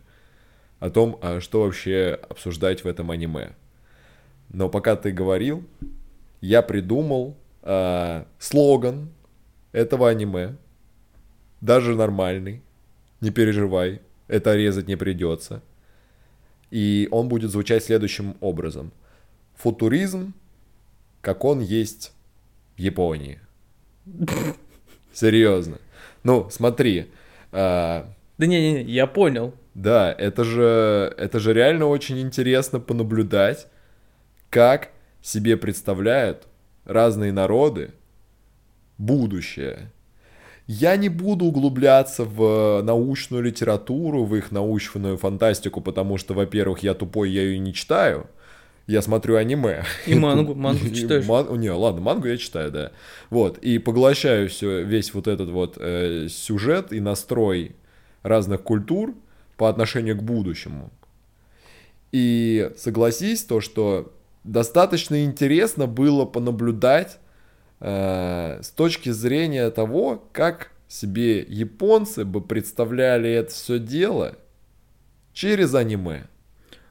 о 0.80 0.90
том, 0.90 1.18
а 1.22 1.42
что 1.42 1.64
вообще 1.64 2.20
обсуждать 2.30 2.84
в 2.84 2.88
этом 2.88 3.12
аниме. 3.12 3.54
Но 4.50 4.70
пока 4.70 4.96
ты 4.96 5.12
говорил, 5.12 5.64
я 6.42 6.62
придумал 6.62 7.38
а, 7.62 8.26
слоган 8.40 9.10
этого 9.72 10.10
аниме, 10.10 10.56
даже 11.62 11.96
нормальный, 11.96 12.62
не 13.22 13.32
переживай, 13.32 14.02
это 14.28 14.56
резать 14.56 14.88
не 14.88 14.96
придется. 14.96 15.62
И 16.72 17.08
он 17.12 17.28
будет 17.28 17.52
звучать 17.52 17.84
следующим 17.84 18.38
образом. 18.40 18.92
Футуризм, 19.56 20.34
как 21.22 21.44
он 21.44 21.60
есть 21.60 22.14
в 22.78 22.80
Японии. 22.80 23.40
Серьезно. 25.14 25.78
Ну, 26.24 26.48
смотри. 26.50 27.08
а, 27.52 28.08
Да 28.38 28.46
не-не-не, 28.46 28.84
я 28.84 29.08
понял. 29.08 29.54
да, 29.74 30.12
это 30.18 30.44
же, 30.44 31.14
это 31.18 31.40
же 31.40 31.54
реально 31.54 31.86
очень 31.88 32.20
интересно 32.20 32.80
понаблюдать, 32.80 33.68
как 34.50 34.90
себе 35.22 35.58
представляют 35.58 36.48
разные 36.86 37.32
народы 37.32 37.92
будущее. 38.98 39.92
Я 40.68 40.98
не 40.98 41.10
буду 41.10 41.46
углубляться 41.46 42.26
в 42.26 42.82
научную 42.84 43.42
литературу, 43.44 44.26
в 44.26 44.36
их 44.36 44.52
научную 44.52 45.18
фантастику, 45.18 45.82
потому 45.82 46.18
что, 46.18 46.34
во-первых, 46.36 46.84
я 46.84 46.94
тупой, 46.94 47.32
я 47.32 47.42
ее 47.42 47.58
не 47.58 47.74
читаю. 47.74 48.28
Я 48.90 49.04
смотрю 49.04 49.36
аниме. 49.36 49.84
И 50.08 50.16
мангу, 50.16 50.56
мангу 50.56 50.90
читаешь? 50.96 51.28
ман- 51.28 51.60
Не, 51.60 51.70
ладно, 51.70 52.02
мангу 52.02 52.28
я 52.28 52.38
читаю, 52.38 52.72
да. 52.72 52.92
Вот, 53.30 53.60
и 53.60 53.78
поглощаю 53.78 54.50
все, 54.50 54.82
весь 54.82 55.14
вот 55.14 55.28
этот 55.28 55.50
вот 55.50 55.78
э, 55.80 56.28
сюжет 56.28 56.92
и 56.92 57.00
настрой 57.00 57.76
разных 58.24 58.64
культур 58.64 59.14
по 59.58 59.70
отношению 59.70 60.18
к 60.18 60.24
будущему. 60.24 60.90
И 62.12 62.72
согласись, 62.78 63.44
то, 63.44 63.62
что 63.62 64.12
достаточно 64.44 65.24
интересно 65.24 65.86
было 65.86 66.26
понаблюдать 66.26 67.20
э, 67.82 68.60
с 68.64 68.70
точки 68.72 69.10
зрения 69.10 69.70
того, 69.70 70.28
как 70.32 70.72
себе 70.88 71.42
японцы 71.42 72.26
бы 72.26 72.42
представляли 72.42 73.30
это 73.30 73.52
все 73.52 73.78
дело 73.78 74.36
через 75.34 75.76
аниме. 75.76 76.24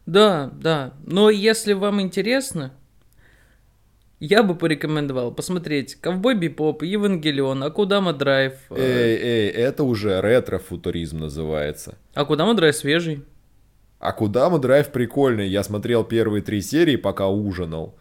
Да, 0.09 0.51
да. 0.55 0.95
Но 1.05 1.29
если 1.29 1.75
вам 1.75 2.01
интересно, 2.01 2.73
я 4.21 4.43
бы 4.43 4.55
порекомендовал 4.55 5.33
посмотреть 5.33 5.97
Ковбой 5.97 6.35
Бибоп, 6.35 6.83
Евангелион, 6.83 7.63
Akudama 7.63 8.15
Drive. 8.15 8.55
э, 8.71 8.77
Эй, 8.81 9.17
эй, 9.19 9.49
это 9.51 9.85
уже 9.85 10.19
ретро-футуризм 10.23 11.19
называется. 11.19 11.99
Akudama 12.15 12.55
Drive 12.55 12.75
свежий. 12.75 13.23
А 14.01 14.13
Кудама 14.13 14.59
Драйв 14.59 14.89
прикольный. 14.93 15.47
Я 15.47 15.63
смотрел 15.63 16.05
первые 16.05 16.41
три 16.41 16.63
серии, 16.63 16.97
пока 16.97 17.29
ужинал. 17.29 17.95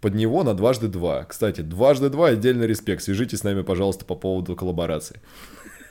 Под 0.00 0.14
него 0.14 0.42
на 0.42 0.54
дважды 0.54 0.88
два. 0.88 1.22
Кстати, 1.24 1.60
дважды 1.60 2.08
два 2.10 2.30
отдельный 2.30 2.66
респект. 2.66 3.00
Свяжитесь 3.02 3.38
с 3.38 3.44
нами, 3.44 3.62
пожалуйста, 3.62 4.04
по 4.04 4.16
поводу 4.16 4.56
коллаборации. 4.56 5.20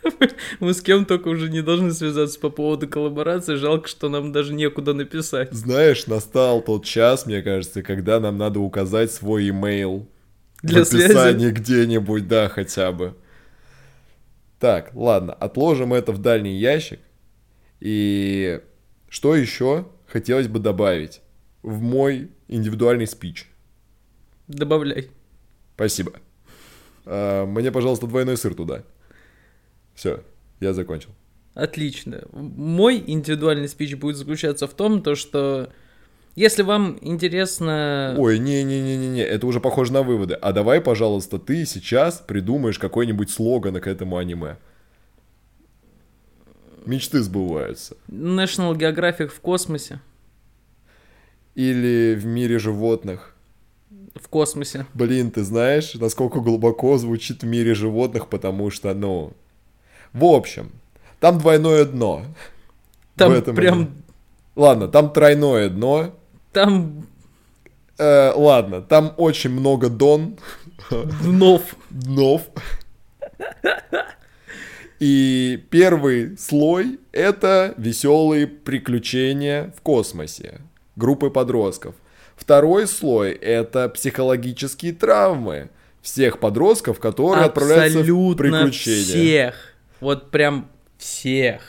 Мы 0.60 0.74
с 0.74 0.82
кем 0.82 1.06
только 1.06 1.28
уже 1.30 1.50
не 1.50 1.62
должны 1.62 1.92
связаться 1.92 2.40
по 2.40 2.50
поводу 2.50 2.88
коллаборации. 2.88 3.56
Жалко, 3.56 3.88
что 3.88 4.10
нам 4.10 4.32
даже 4.32 4.54
некуда 4.54 4.94
написать. 4.94 5.52
Знаешь, 5.52 6.08
настал 6.08 6.62
тот 6.62 6.86
час, 6.86 7.26
мне 7.26 7.42
кажется, 7.42 7.82
когда 7.82 8.20
нам 8.20 8.38
надо 8.38 8.60
указать 8.60 9.12
свой 9.12 9.50
имейл 9.50 10.08
Для 10.62 10.84
в 10.84 10.88
описании 10.88 11.48
связи. 11.48 11.54
где-нибудь, 11.54 12.28
да, 12.28 12.50
хотя 12.50 12.92
бы. 12.92 13.16
Так, 14.60 14.92
ладно, 14.94 15.34
отложим 15.34 15.94
это 15.94 16.12
в 16.12 16.20
дальний 16.20 16.58
ящик. 16.58 17.00
И 17.80 18.62
что 19.10 19.36
еще 19.36 19.88
хотелось 20.08 20.48
бы 20.48 20.60
добавить 20.60 21.22
в 21.62 21.82
мой 21.82 22.30
индивидуальный 22.48 23.08
спич? 23.08 23.50
Добавляй. 24.48 25.10
Спасибо. 25.76 26.14
А, 27.06 27.46
Мне, 27.46 27.72
пожалуйста, 27.72 28.08
двойной 28.08 28.38
сыр 28.38 28.54
туда. 28.56 28.84
Все, 29.94 30.24
я 30.60 30.74
закончил. 30.74 31.10
Отлично. 31.54 32.24
Мой 32.32 33.04
индивидуальный 33.06 33.68
спич 33.68 33.96
будет 33.96 34.18
заключаться 34.18 34.68
в 34.68 34.74
том, 34.74 35.04
то, 35.04 35.16
что 35.16 35.70
если 36.36 36.64
вам 36.64 36.98
интересно... 37.02 38.16
Ой, 38.18 38.40
не-не-не-не-не, 38.40 39.22
это 39.22 39.46
уже 39.46 39.60
похоже 39.60 39.94
на 39.94 40.02
выводы. 40.02 40.34
А 40.34 40.52
давай, 40.52 40.82
пожалуйста, 40.82 41.38
ты 41.38 41.66
сейчас 41.66 42.24
придумаешь 42.26 42.80
какой-нибудь 42.80 43.30
слоган 43.30 43.80
к 43.80 43.86
этому 43.86 44.18
аниме. 44.18 44.58
Мечты 46.88 47.22
сбываются. 47.22 47.96
National 48.08 48.76
Geographic 48.76 49.28
в 49.28 49.40
космосе. 49.42 50.02
Или 51.54 52.16
в 52.16 52.26
мире 52.26 52.58
животных. 52.58 53.36
В 54.16 54.28
космосе. 54.28 54.88
Блин, 54.96 55.30
ты 55.30 55.44
знаешь, 55.44 55.94
насколько 55.94 56.40
глубоко 56.40 56.98
звучит 56.98 57.44
в 57.44 57.46
мире 57.46 57.76
животных, 57.76 58.28
потому 58.28 58.72
что, 58.72 58.94
ну... 58.96 59.34
В 60.14 60.26
общем, 60.26 60.72
там 61.20 61.40
двойное 61.40 61.86
дно. 61.86 62.24
Там 63.16 63.42
прям... 63.42 63.74
аниме. 63.74 63.88
Ладно, 64.56 64.88
там 64.88 65.12
тройное 65.12 65.70
дно. 65.70 66.16
Там 66.52 67.06
Э, 67.98 68.32
ладно, 68.36 68.82
там 68.82 69.14
очень 69.18 69.52
много 69.52 69.90
дон, 69.90 70.38
днов. 71.22 71.62
днов. 71.90 72.42
И 75.00 75.64
первый 75.70 76.38
слой— 76.38 77.00
это 77.12 77.74
веселые 77.78 78.48
приключения 78.48 79.74
в 79.78 79.82
космосе 79.82 80.62
группы 80.96 81.30
подростков. 81.30 81.96
Второй 82.36 82.88
слой— 82.88 83.32
это 83.32 83.90
психологические 83.90 84.94
травмы 84.94 85.70
всех 86.02 86.40
подростков, 86.40 87.00
которые 87.00 87.46
отправляются 87.46 88.00
в 88.00 88.02
Абсолютно 88.02 88.36
приключения. 88.38 89.04
всех. 89.04 89.73
Вот 90.04 90.32
прям 90.32 90.68
всех. 90.98 91.62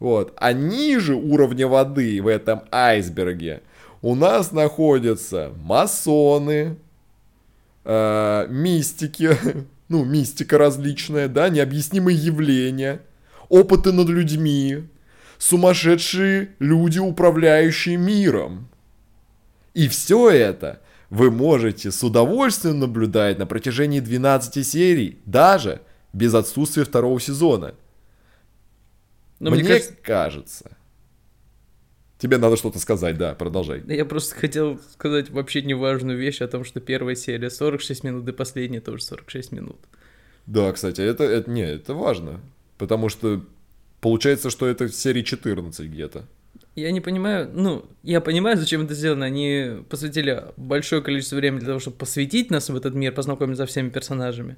Вот. 0.00 0.34
А 0.36 0.52
ниже 0.52 1.14
уровня 1.14 1.66
воды 1.66 2.20
в 2.20 2.26
этом 2.26 2.62
айсберге 2.70 3.62
у 4.02 4.14
нас 4.14 4.52
находятся 4.52 5.52
масоны, 5.64 6.76
э, 7.86 8.46
мистики, 8.50 9.30
ну, 9.88 10.04
мистика 10.04 10.58
различная, 10.58 11.26
да, 11.26 11.48
необъяснимые 11.48 12.18
явления, 12.18 13.00
опыты 13.48 13.92
над 13.92 14.10
людьми, 14.10 14.84
сумасшедшие 15.38 16.50
люди, 16.58 16.98
управляющие 16.98 17.96
миром. 17.96 18.68
И 19.72 19.88
все 19.88 20.28
это 20.28 20.82
вы 21.08 21.30
можете 21.30 21.90
с 21.90 22.04
удовольствием 22.04 22.78
наблюдать 22.78 23.38
на 23.38 23.46
протяжении 23.46 24.00
12 24.00 24.66
серий, 24.66 25.18
даже 25.24 25.80
без 26.12 26.34
отсутствия 26.34 26.84
второго 26.84 27.20
сезона. 27.20 27.74
Но 29.38 29.50
мне 29.50 29.60
мне 29.60 29.68
кажется, 29.68 29.92
кажется. 30.02 30.76
Тебе 32.18 32.36
надо 32.36 32.56
что-то 32.56 32.78
сказать, 32.78 33.16
да, 33.16 33.34
продолжай. 33.34 33.82
я 33.86 34.04
просто 34.04 34.34
хотел 34.34 34.78
сказать 34.92 35.30
вообще 35.30 35.62
неважную 35.62 36.18
вещь 36.18 36.42
о 36.42 36.48
том, 36.48 36.64
что 36.64 36.78
первая 36.78 37.14
серия 37.14 37.48
46 37.48 38.04
минут 38.04 38.28
и 38.28 38.32
последняя 38.32 38.80
тоже 38.80 39.02
46 39.02 39.52
минут. 39.52 39.78
Да, 40.44 40.70
кстати, 40.72 41.00
это, 41.00 41.24
это 41.24 41.50
не, 41.50 41.62
это 41.62 41.94
важно. 41.94 42.40
Потому 42.76 43.08
что 43.08 43.42
получается, 44.02 44.50
что 44.50 44.66
это 44.66 44.86
в 44.86 44.94
серии 44.94 45.22
14 45.22 45.86
где-то. 45.86 46.26
Я 46.76 46.92
не 46.92 47.00
понимаю, 47.00 47.50
ну, 47.52 47.86
я 48.02 48.20
понимаю, 48.20 48.58
зачем 48.58 48.82
это 48.82 48.94
сделано. 48.94 49.24
Они 49.24 49.82
посвятили 49.88 50.44
большое 50.56 51.02
количество 51.02 51.36
времени 51.36 51.60
для 51.60 51.68
того, 51.68 51.80
чтобы 51.80 51.96
посвятить 51.96 52.50
нас 52.50 52.68
в 52.68 52.76
этот 52.76 52.94
мир, 52.94 53.12
познакомить 53.12 53.56
со 53.56 53.66
всеми 53.66 53.88
персонажами. 53.88 54.56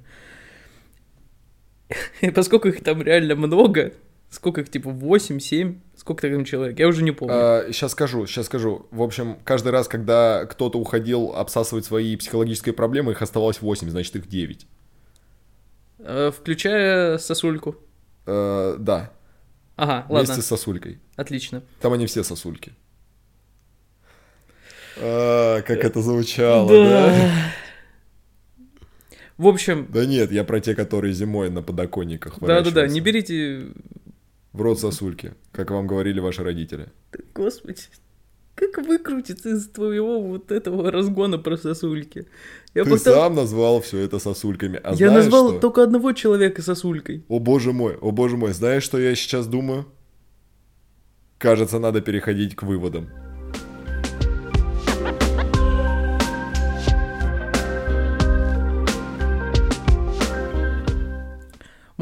И 2.21 2.29
поскольку 2.31 2.67
их 2.69 2.83
там 2.83 3.01
реально 3.01 3.35
много, 3.35 3.93
сколько 4.29 4.61
их, 4.61 4.69
типа, 4.69 4.89
8, 4.89 5.39
7, 5.39 5.79
сколько 5.95 6.29
там 6.29 6.45
человек, 6.45 6.79
я 6.79 6.87
уже 6.87 7.03
не 7.03 7.11
помню. 7.11 7.71
сейчас 7.71 7.91
скажу, 7.91 8.25
сейчас 8.25 8.47
скажу. 8.47 8.87
В 8.91 9.01
общем, 9.01 9.37
каждый 9.43 9.71
раз, 9.71 9.87
когда 9.87 10.45
кто-то 10.45 10.79
уходил 10.79 11.33
обсасывать 11.35 11.85
свои 11.85 12.15
психологические 12.15 12.73
проблемы, 12.73 13.11
их 13.11 13.21
оставалось 13.21 13.61
8, 13.61 13.89
значит 13.89 14.15
их 14.15 14.27
9. 14.27 14.65
Э, 15.99 16.31
Включая 16.35 17.17
сосульку. 17.17 17.75
Э, 18.25 18.75
да, 18.79 19.11
Ага, 19.75 20.05
вместе 20.07 20.29
ладно, 20.31 20.43
с 20.43 20.45
сосулькой. 20.45 20.99
отлично. 21.15 21.63
Там 21.81 21.93
они 21.93 22.05
все 22.05 22.23
сосульки. 22.23 22.73
А, 24.97 25.61
как 25.61 25.83
это 25.83 26.01
звучало, 26.01 26.69
да? 26.69 27.15
В 29.43 29.47
общем, 29.47 29.87
Да 29.91 30.05
нет, 30.05 30.31
я 30.31 30.45
про 30.45 30.61
те, 30.61 30.73
которые 30.73 31.13
зимой 31.13 31.49
на 31.49 31.61
подоконниках 31.61 32.39
да-да-да, 32.39 32.87
не 32.87 33.01
берите... 33.01 33.73
В 34.53 34.61
рот 34.61 34.79
сосульки, 34.79 35.33
как 35.51 35.71
вам 35.71 35.85
говорили 35.85 36.21
ваши 36.21 36.43
родители. 36.43 36.87
Господи, 37.35 37.81
как 38.55 38.77
выкрутиться 38.77 39.49
из 39.49 39.67
твоего 39.67 40.21
вот 40.21 40.49
этого 40.51 40.91
разгона 40.91 41.37
про 41.39 41.57
сосульки? 41.57 42.27
Я 42.73 42.85
Ты 42.85 42.91
пока- 42.91 43.13
сам 43.13 43.35
назвал 43.35 43.81
все 43.81 43.97
это 43.99 44.19
сосульками. 44.19 44.79
А 44.81 44.91
Я 44.91 45.09
знаешь 45.09 45.25
назвал 45.25 45.49
что? 45.51 45.59
только 45.59 45.83
одного 45.83 46.13
человека 46.13 46.61
сосулькой. 46.61 47.25
О 47.27 47.39
боже 47.39 47.73
мой, 47.73 47.97
о 47.99 48.11
боже 48.11 48.37
мой, 48.37 48.53
знаешь, 48.53 48.83
что 48.83 48.97
я 48.97 49.13
сейчас 49.15 49.47
думаю? 49.47 49.87
Кажется, 51.37 51.79
надо 51.79 51.99
переходить 51.99 52.55
к 52.55 52.63
выводам. 52.63 53.09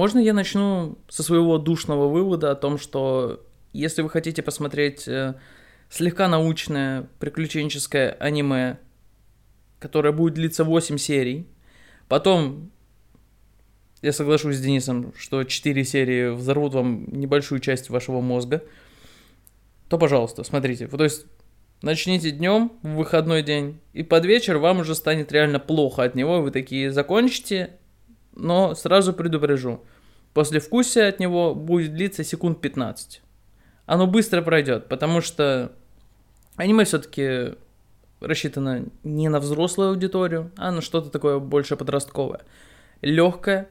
Можно 0.01 0.17
я 0.17 0.33
начну 0.33 0.97
со 1.09 1.21
своего 1.21 1.59
душного 1.59 2.07
вывода 2.07 2.49
о 2.49 2.55
том, 2.55 2.79
что 2.79 3.45
если 3.71 4.01
вы 4.01 4.09
хотите 4.09 4.41
посмотреть 4.41 5.07
э, 5.07 5.35
слегка 5.91 6.27
научное 6.27 7.07
приключенческое 7.19 8.13
аниме, 8.13 8.79
которое 9.77 10.11
будет 10.11 10.33
длиться 10.33 10.63
8 10.63 10.97
серий, 10.97 11.45
потом 12.07 12.71
я 14.01 14.11
соглашусь 14.11 14.55
с 14.55 14.59
Денисом, 14.59 15.13
что 15.15 15.43
4 15.43 15.85
серии 15.85 16.29
взорвут 16.33 16.73
вам 16.73 17.05
небольшую 17.11 17.59
часть 17.59 17.91
вашего 17.91 18.21
мозга, 18.21 18.63
то, 19.87 19.99
пожалуйста, 19.99 20.43
смотрите. 20.43 20.87
То 20.87 21.03
есть 21.03 21.27
начните 21.83 22.31
днем, 22.31 22.71
в 22.81 22.95
выходной 22.95 23.43
день, 23.43 23.79
и 23.93 24.01
под 24.01 24.25
вечер 24.25 24.57
вам 24.57 24.79
уже 24.79 24.95
станет 24.95 25.31
реально 25.31 25.59
плохо 25.59 26.01
от 26.01 26.15
него, 26.15 26.41
вы 26.41 26.49
такие 26.49 26.91
закончите, 26.91 27.77
но 28.33 28.73
сразу 28.73 29.13
предупрежу. 29.13 29.81
После 30.33 30.59
вкуса 30.59 31.07
от 31.07 31.19
него 31.19 31.53
будет 31.53 31.93
длиться 31.93 32.23
секунд 32.23 32.61
15. 32.61 33.21
Оно 33.85 34.07
быстро 34.07 34.41
пройдет, 34.41 34.87
потому 34.87 35.21
что 35.21 35.73
аниме 36.55 36.85
все-таки 36.85 37.55
рассчитано 38.21 38.85
не 39.03 39.27
на 39.29 39.39
взрослую 39.39 39.89
аудиторию, 39.89 40.51
а 40.55 40.71
на 40.71 40.81
что-то 40.81 41.09
такое 41.09 41.39
больше 41.39 41.75
подростковое. 41.75 42.41
Легкое, 43.01 43.67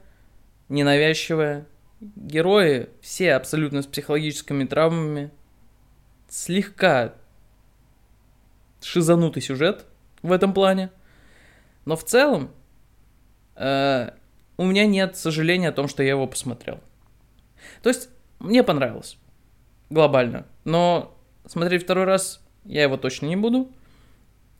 ненавязчивое. 0.68 1.66
Герои 2.00 2.88
все 3.00 3.34
абсолютно 3.34 3.82
с 3.82 3.86
психологическими 3.86 4.64
травмами. 4.64 5.30
Слегка 6.28 7.14
шизанутый 8.82 9.42
сюжет 9.42 9.86
в 10.22 10.32
этом 10.32 10.52
плане. 10.52 10.90
Но 11.84 11.96
в 11.96 12.04
целом 12.04 12.50
э, 13.56 14.10
у 14.60 14.64
меня 14.66 14.84
нет 14.84 15.16
сожаления 15.16 15.70
о 15.70 15.72
том, 15.72 15.88
что 15.88 16.02
я 16.02 16.10
его 16.10 16.26
посмотрел. 16.26 16.80
То 17.82 17.88
есть 17.88 18.10
мне 18.40 18.62
понравилось 18.62 19.16
глобально, 19.88 20.46
но 20.64 21.16
смотреть 21.46 21.84
второй 21.84 22.04
раз 22.04 22.44
я 22.66 22.82
его 22.82 22.98
точно 22.98 23.24
не 23.24 23.36
буду. 23.36 23.72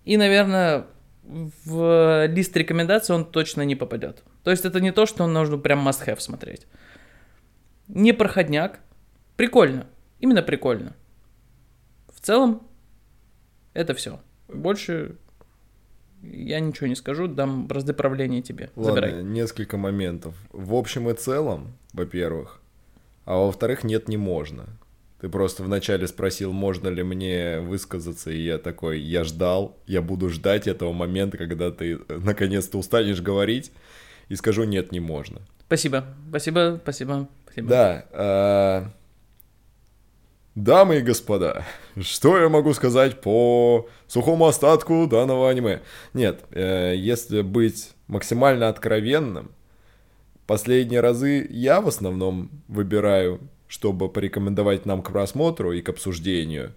И, 0.06 0.16
наверное, 0.16 0.86
в 1.22 2.26
лист 2.28 2.56
рекомендаций 2.56 3.14
он 3.14 3.26
точно 3.26 3.60
не 3.60 3.76
попадет. 3.76 4.24
То 4.42 4.50
есть 4.50 4.64
это 4.64 4.80
не 4.80 4.90
то, 4.90 5.04
что 5.04 5.26
нужно 5.26 5.58
прям 5.58 5.86
must-have 5.86 6.20
смотреть. 6.20 6.66
Не 7.88 8.14
проходняк. 8.14 8.80
Прикольно. 9.36 9.86
Именно 10.18 10.42
прикольно. 10.42 10.96
В 12.08 12.20
целом, 12.20 12.66
это 13.74 13.92
все. 13.92 14.18
Больше 14.48 15.18
я 16.22 16.60
ничего 16.60 16.86
не 16.86 16.94
скажу, 16.94 17.28
дам 17.28 17.66
бразды 17.66 17.92
правления 17.92 18.42
тебе. 18.42 18.70
Забирай. 18.76 19.14
Ладно, 19.14 19.28
несколько 19.28 19.76
моментов. 19.76 20.34
В 20.50 20.74
общем 20.74 21.08
и 21.08 21.14
целом, 21.14 21.72
во-первых, 21.92 22.60
а 23.24 23.36
во-вторых, 23.36 23.84
нет, 23.84 24.08
не 24.08 24.16
можно. 24.16 24.66
Ты 25.20 25.28
просто 25.28 25.62
вначале 25.62 26.06
спросил, 26.06 26.52
можно 26.52 26.88
ли 26.88 27.02
мне 27.02 27.60
высказаться, 27.60 28.30
и 28.30 28.40
я 28.40 28.58
такой, 28.58 29.00
я 29.00 29.24
ждал, 29.24 29.76
я 29.86 30.00
буду 30.00 30.30
ждать 30.30 30.66
этого 30.66 30.92
момента, 30.92 31.36
когда 31.36 31.70
ты 31.70 31.92
э, 31.92 32.18
наконец-то 32.24 32.78
устанешь 32.78 33.20
говорить, 33.20 33.70
и 34.28 34.36
скажу, 34.36 34.64
нет, 34.64 34.92
не 34.92 35.00
можно. 35.00 35.42
Спасибо. 35.66 36.04
Спасибо, 36.30 36.80
спасибо, 36.82 37.28
спасибо. 37.44 37.68
Да, 37.68 38.06
а, 38.12 38.90
дамы 40.62 40.98
и 40.98 41.02
господа, 41.02 41.64
что 42.00 42.38
я 42.38 42.48
могу 42.48 42.72
сказать 42.74 43.20
по 43.20 43.88
сухому 44.06 44.46
остатку 44.46 45.06
данного 45.06 45.50
аниме? 45.50 45.82
Нет, 46.14 46.40
э, 46.50 46.94
если 46.96 47.42
быть 47.42 47.90
максимально 48.06 48.68
откровенным, 48.68 49.50
последние 50.46 51.00
разы 51.00 51.46
я 51.50 51.80
в 51.80 51.88
основном 51.88 52.50
выбираю, 52.68 53.40
чтобы 53.68 54.08
порекомендовать 54.08 54.86
нам 54.86 55.02
к 55.02 55.12
просмотру 55.12 55.72
и 55.72 55.80
к 55.80 55.88
обсуждению. 55.88 56.74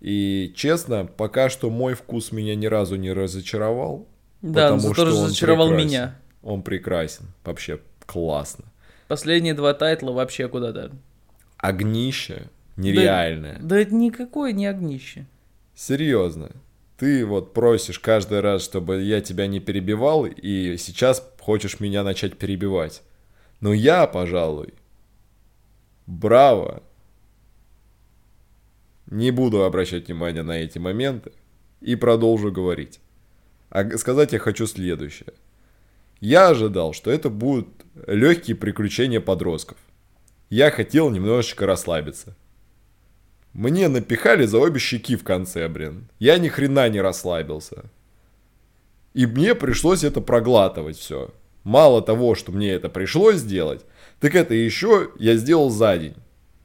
И 0.00 0.52
честно, 0.54 1.06
пока 1.06 1.48
что 1.48 1.70
мой 1.70 1.94
вкус 1.94 2.32
меня 2.32 2.54
ни 2.54 2.66
разу 2.66 2.96
не 2.96 3.12
разочаровал. 3.12 4.06
Да, 4.42 4.72
потому 4.72 4.92
что 4.92 5.02
он 5.02 5.08
разочаровал 5.08 5.68
прекрасен. 5.68 5.88
меня. 5.88 6.18
Он 6.42 6.62
прекрасен, 6.62 7.26
вообще 7.42 7.80
классно. 8.04 8.66
Последние 9.08 9.54
два 9.54 9.72
тайтла 9.72 10.12
вообще 10.12 10.48
куда-то. 10.48 10.90
Огнище 11.56 12.50
нереальное. 12.76 13.58
Да 13.60 13.78
это 13.78 13.94
никакое 13.94 14.52
не 14.52 14.66
огнище. 14.66 15.26
Серьезно. 15.74 16.52
Ты 16.96 17.26
вот 17.26 17.52
просишь 17.52 17.98
каждый 17.98 18.40
раз, 18.40 18.62
чтобы 18.62 19.02
я 19.02 19.20
тебя 19.20 19.46
не 19.46 19.60
перебивал, 19.60 20.26
и 20.26 20.76
сейчас 20.78 21.26
хочешь 21.40 21.80
меня 21.80 22.04
начать 22.04 22.38
перебивать. 22.38 23.02
Но 23.60 23.72
я, 23.72 24.06
пожалуй, 24.06 24.74
браво. 26.06 26.82
Не 29.06 29.30
буду 29.30 29.64
обращать 29.64 30.06
внимание 30.06 30.42
на 30.42 30.58
эти 30.58 30.78
моменты 30.78 31.32
и 31.80 31.96
продолжу 31.96 32.52
говорить. 32.52 33.00
А 33.70 33.98
сказать 33.98 34.32
я 34.32 34.38
хочу 34.38 34.66
следующее. 34.66 35.34
Я 36.20 36.48
ожидал, 36.48 36.92
что 36.92 37.10
это 37.10 37.28
будут 37.28 37.68
легкие 38.06 38.56
приключения 38.56 39.20
подростков. 39.20 39.76
Я 40.48 40.70
хотел 40.70 41.10
немножечко 41.10 41.66
расслабиться. 41.66 42.36
Мне 43.54 43.86
напихали 43.88 44.46
за 44.46 44.58
обе 44.58 44.80
щеки 44.80 45.14
в 45.14 45.22
конце, 45.22 45.68
блин. 45.68 46.08
Я 46.18 46.38
ни 46.38 46.48
хрена 46.48 46.88
не 46.88 47.00
расслабился. 47.00 47.84
И 49.14 49.26
мне 49.26 49.54
пришлось 49.54 50.02
это 50.02 50.20
проглатывать 50.20 50.98
все. 50.98 51.32
Мало 51.62 52.02
того, 52.02 52.34
что 52.34 52.50
мне 52.50 52.72
это 52.72 52.88
пришлось 52.88 53.36
сделать, 53.36 53.86
так 54.20 54.34
это 54.34 54.54
еще 54.54 55.10
я 55.18 55.36
сделал 55.36 55.70
за 55.70 55.96
день. 55.96 56.16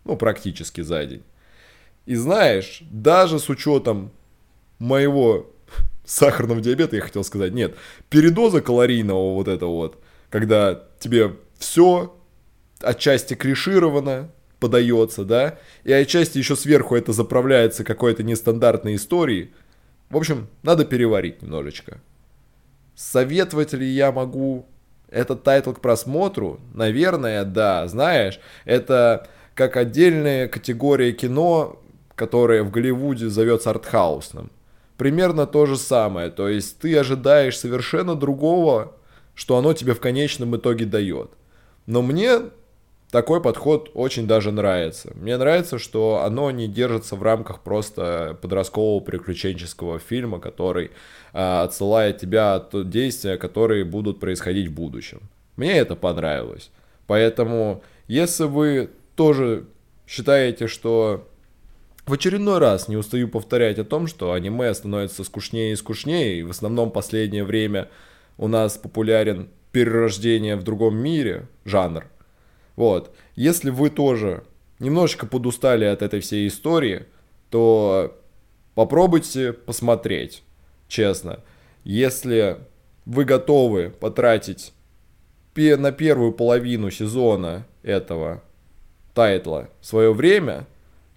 Ну, 0.04 0.18
практически 0.18 0.82
за 0.82 1.06
день. 1.06 1.24
И 2.08 2.16
знаешь, 2.16 2.82
даже 2.90 3.38
с 3.38 3.50
учетом 3.50 4.12
моего 4.80 5.48
сахарного 6.06 6.60
диабета, 6.60 6.96
я 6.96 7.04
хотел 7.04 7.24
сказать, 7.24 7.54
нет, 7.54 7.76
передоза 8.10 8.62
калорийного 8.62 9.36
вот 9.36 9.48
этого 9.48 9.70
вот, 9.70 10.04
когда 10.32 10.84
тебе 11.00 11.36
все 11.60 12.16
отчасти 12.82 13.36
клишировано, 13.36 14.32
подается, 14.60 15.24
да, 15.26 15.58
и 15.84 15.92
отчасти 15.92 16.38
еще 16.38 16.56
сверху 16.56 16.96
это 16.96 17.14
заправляется 17.14 17.84
какой-то 17.84 18.24
нестандартной 18.24 18.96
историей. 18.96 19.52
В 20.10 20.18
общем, 20.18 20.48
надо 20.64 20.86
переварить 20.86 21.42
немножечко. 21.42 22.00
Советовать 22.96 23.74
ли 23.74 23.88
я 23.88 24.12
могу 24.12 24.66
этот 25.10 25.44
title 25.44 25.72
к 25.72 25.82
просмотру? 25.82 26.60
Наверное, 26.74 27.46
да. 27.46 27.88
Знаешь, 27.88 28.40
это 28.66 29.28
как 29.56 29.78
отдельная 29.78 30.48
категория 30.48 31.12
кино, 31.14 31.82
которая 32.16 32.64
в 32.64 32.72
Голливуде 32.72 33.30
зовется 33.30 33.70
артхаусным. 33.70 34.52
Примерно 34.98 35.48
то 35.48 35.66
же 35.66 35.78
самое. 35.78 36.30
То 36.30 36.50
есть 36.50 36.80
ты 36.80 36.98
ожидаешь 36.98 37.58
совершенно 37.58 38.16
другого, 38.16 38.96
что 39.34 39.58
оно 39.58 39.74
тебе 39.74 39.94
в 39.94 40.02
конечном 40.02 40.58
итоге 40.58 40.86
дает. 40.86 41.32
Но 41.86 42.02
мне 42.02 42.42
такой 43.12 43.42
подход 43.42 43.92
очень 43.94 44.28
даже 44.28 44.52
нравится. 44.52 45.12
Мне 45.16 45.38
нравится, 45.38 45.80
что 45.80 46.22
оно 46.24 46.52
не 46.52 46.68
держится 46.68 47.16
в 47.16 47.24
рамках 47.24 47.62
просто 47.62 48.38
подросткового 48.42 49.00
приключенческого 49.00 50.00
фильма, 50.00 50.40
который 50.40 50.92
э, 51.34 51.62
отсылает 51.62 52.20
тебя 52.20 52.56
от 52.56 52.90
действия, 52.90 53.38
которые 53.38 53.84
будут 53.84 54.20
происходить 54.20 54.68
в 54.68 54.74
будущем. 54.74 55.22
Мне 55.56 55.78
это 55.78 55.96
понравилось. 55.96 56.72
Поэтому, 57.08 57.84
если 58.08 58.44
вы 58.44 58.92
тоже 59.16 59.66
считаете, 60.08 60.68
что 60.68 61.28
в 62.06 62.14
очередной 62.14 62.60
раз 62.60 62.88
не 62.88 62.98
устаю 62.98 63.28
повторять 63.28 63.80
о 63.80 63.84
том, 63.84 64.08
что 64.08 64.34
аниме 64.34 64.74
становится 64.74 65.24
скучнее 65.24 65.74
и 65.74 65.76
скучнее, 65.76 66.40
и 66.40 66.44
в 66.44 66.52
основном 66.52 66.92
последнее 66.92 67.44
время 67.44 67.90
у 68.38 68.48
нас 68.48 68.78
популярен 68.78 69.50
перерождение 69.72 70.56
в 70.56 70.64
другом 70.64 70.98
мире, 70.98 71.48
жанр, 71.66 72.06
вот. 72.80 73.14
Если 73.36 73.72
вы 73.72 73.90
тоже 73.90 74.46
немножечко 74.80 75.26
подустали 75.28 75.84
от 75.84 76.02
этой 76.02 76.22
всей 76.22 76.48
истории, 76.48 77.08
то 77.50 78.18
попробуйте 78.74 79.52
посмотреть, 79.52 80.44
честно. 80.88 81.44
Если 81.84 82.56
вы 83.04 83.26
готовы 83.26 83.90
потратить 83.90 84.72
на 85.56 85.92
первую 85.92 86.32
половину 86.32 86.90
сезона 86.90 87.68
этого 87.84 88.42
тайтла 89.14 89.68
свое 89.82 90.14
время, 90.14 90.66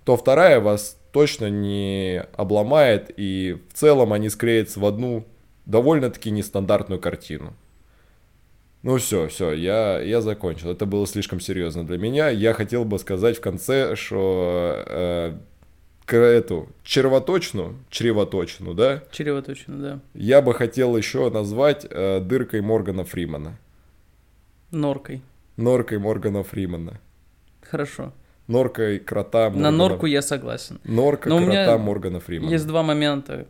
то 0.05 0.17
вторая 0.17 0.59
вас 0.59 0.99
точно 1.13 1.49
не 1.49 2.25
обломает, 2.35 3.13
и 3.17 3.57
в 3.73 3.75
целом 3.75 4.13
они 4.13 4.31
склеятся 4.31 4.81
в 4.81 4.85
одну 4.85 5.25
довольно-таки 5.67 6.33
нестандартную 6.33 7.01
картину. 7.01 7.55
Ну 8.83 8.97
все, 8.97 9.29
все, 9.29 9.53
я, 9.53 10.01
я 10.01 10.21
закончил. 10.21 10.71
Это 10.71 10.87
было 10.87 11.07
слишком 11.07 11.39
серьезно 11.39 11.87
для 11.87 11.99
меня. 11.99 12.31
Я 12.31 12.53
хотел 12.53 12.85
бы 12.85 12.99
сказать 12.99 13.39
в 13.39 13.41
конце, 13.41 13.95
что 13.95 14.83
э, 14.87 15.35
к 16.05 16.17
эту 16.17 16.69
червоточину, 16.83 17.77
чревоточину, 17.91 18.75
да? 18.75 19.05
Чревоточину, 19.13 19.79
да. 19.81 20.01
Я 20.15 20.43
бы 20.43 20.53
хотел 20.53 20.97
еще 20.97 21.31
назвать 21.31 21.87
э, 21.89 22.19
дыркой 22.21 22.61
Моргана 22.61 23.05
Фримана. 23.05 23.57
Норкой. 24.73 25.23
Норкой 25.57 25.99
Моргана 25.99 26.43
Фримана. 26.43 27.01
Хорошо. 27.61 28.13
Норкой 28.49 28.99
крота 28.99 29.45
Моргана... 29.45 29.71
На 29.71 29.77
норку 29.77 30.07
я 30.07 30.23
согласен. 30.23 30.81
Норка 30.83 31.29
Но 31.29 31.39
крота 31.39 31.79
Моргана 31.79 32.19
Фримана. 32.19 32.51
Есть 32.51 32.67
два 32.67 32.83
момента 32.83 33.47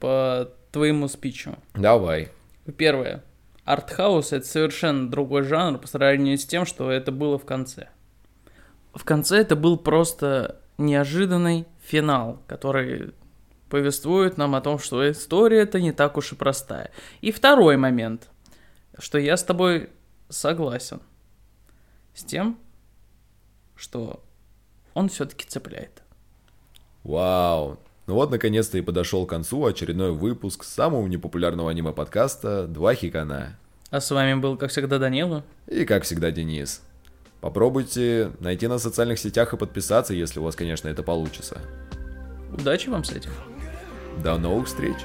по 0.00 0.48
твоему 0.72 1.06
спичу. 1.08 1.56
Давай. 1.74 2.30
Первое 2.78 3.22
артхаус 3.64 4.32
это 4.32 4.46
совершенно 4.46 5.10
другой 5.10 5.42
жанр 5.42 5.78
по 5.78 5.86
сравнению 5.86 6.38
с 6.38 6.46
тем, 6.46 6.66
что 6.66 6.90
это 6.90 7.12
было 7.12 7.38
в 7.38 7.44
конце. 7.44 7.88
В 8.94 9.04
конце 9.04 9.38
это 9.38 9.56
был 9.56 9.76
просто 9.76 10.60
неожиданный 10.78 11.66
финал, 11.80 12.40
который 12.46 13.12
повествует 13.68 14.36
нам 14.36 14.54
о 14.54 14.60
том, 14.60 14.78
что 14.78 15.10
история 15.10 15.62
это 15.62 15.80
не 15.80 15.92
так 15.92 16.16
уж 16.16 16.32
и 16.32 16.36
простая. 16.36 16.90
И 17.20 17.32
второй 17.32 17.76
момент, 17.76 18.30
что 18.98 19.18
я 19.18 19.36
с 19.36 19.42
тобой 19.42 19.90
согласен 20.28 21.00
с 22.14 22.22
тем, 22.24 22.58
что 23.74 24.22
он 24.94 25.08
все-таки 25.08 25.44
цепляет. 25.44 26.02
Вау, 27.02 27.78
ну 28.06 28.14
вот, 28.14 28.30
наконец-то 28.30 28.76
и 28.76 28.82
подошел 28.82 29.24
к 29.24 29.30
концу 29.30 29.64
очередной 29.64 30.12
выпуск 30.12 30.64
самого 30.64 31.06
непопулярного 31.06 31.70
аниме-подкаста 31.70 32.66
«Два 32.66 32.94
хикана». 32.94 33.56
А 33.90 34.00
с 34.00 34.10
вами 34.10 34.34
был, 34.34 34.56
как 34.58 34.70
всегда, 34.70 34.98
Данила. 34.98 35.44
И, 35.68 35.84
как 35.84 36.02
всегда, 36.02 36.30
Денис. 36.30 36.82
Попробуйте 37.40 38.32
найти 38.40 38.66
нас 38.66 38.82
в 38.82 38.84
социальных 38.84 39.18
сетях 39.18 39.54
и 39.54 39.56
подписаться, 39.56 40.12
если 40.14 40.40
у 40.40 40.42
вас, 40.42 40.56
конечно, 40.56 40.88
это 40.88 41.02
получится. 41.02 41.60
Удачи 42.52 42.88
вам 42.88 43.04
с 43.04 43.12
этим. 43.12 43.30
До 44.22 44.36
новых 44.36 44.66
встреч. 44.66 44.96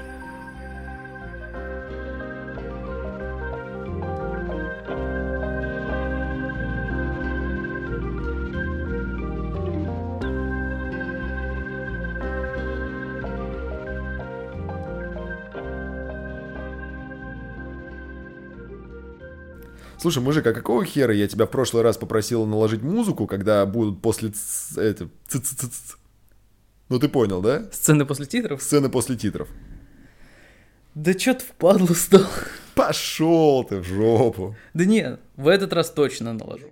Слушай, 20.00 20.22
мужик, 20.22 20.46
а 20.46 20.54
какого 20.54 20.82
хера 20.82 21.12
я 21.12 21.28
тебя 21.28 21.44
в 21.44 21.50
прошлый 21.50 21.82
раз 21.82 21.98
попросил 21.98 22.46
наложить 22.46 22.80
музыку, 22.80 23.26
когда 23.26 23.66
будут 23.66 24.00
после 24.00 24.32
это, 24.78 25.10
ну 26.88 26.98
ты 26.98 27.06
понял, 27.10 27.42
да? 27.42 27.70
Сцены 27.70 28.06
после 28.06 28.24
титров? 28.24 28.62
Сцены 28.62 28.88
после 28.88 29.16
титров. 29.16 29.48
Да 30.94 31.12
чё 31.12 31.34
ты 31.34 31.40
впадлу 31.40 31.94
стал? 31.94 32.24
Пошел 32.74 33.62
ты 33.64 33.80
в 33.80 33.84
жопу. 33.84 34.56
Да 34.72 34.86
нет, 34.86 35.20
в 35.36 35.48
этот 35.48 35.74
раз 35.74 35.90
точно 35.90 36.32
наложу. 36.32 36.68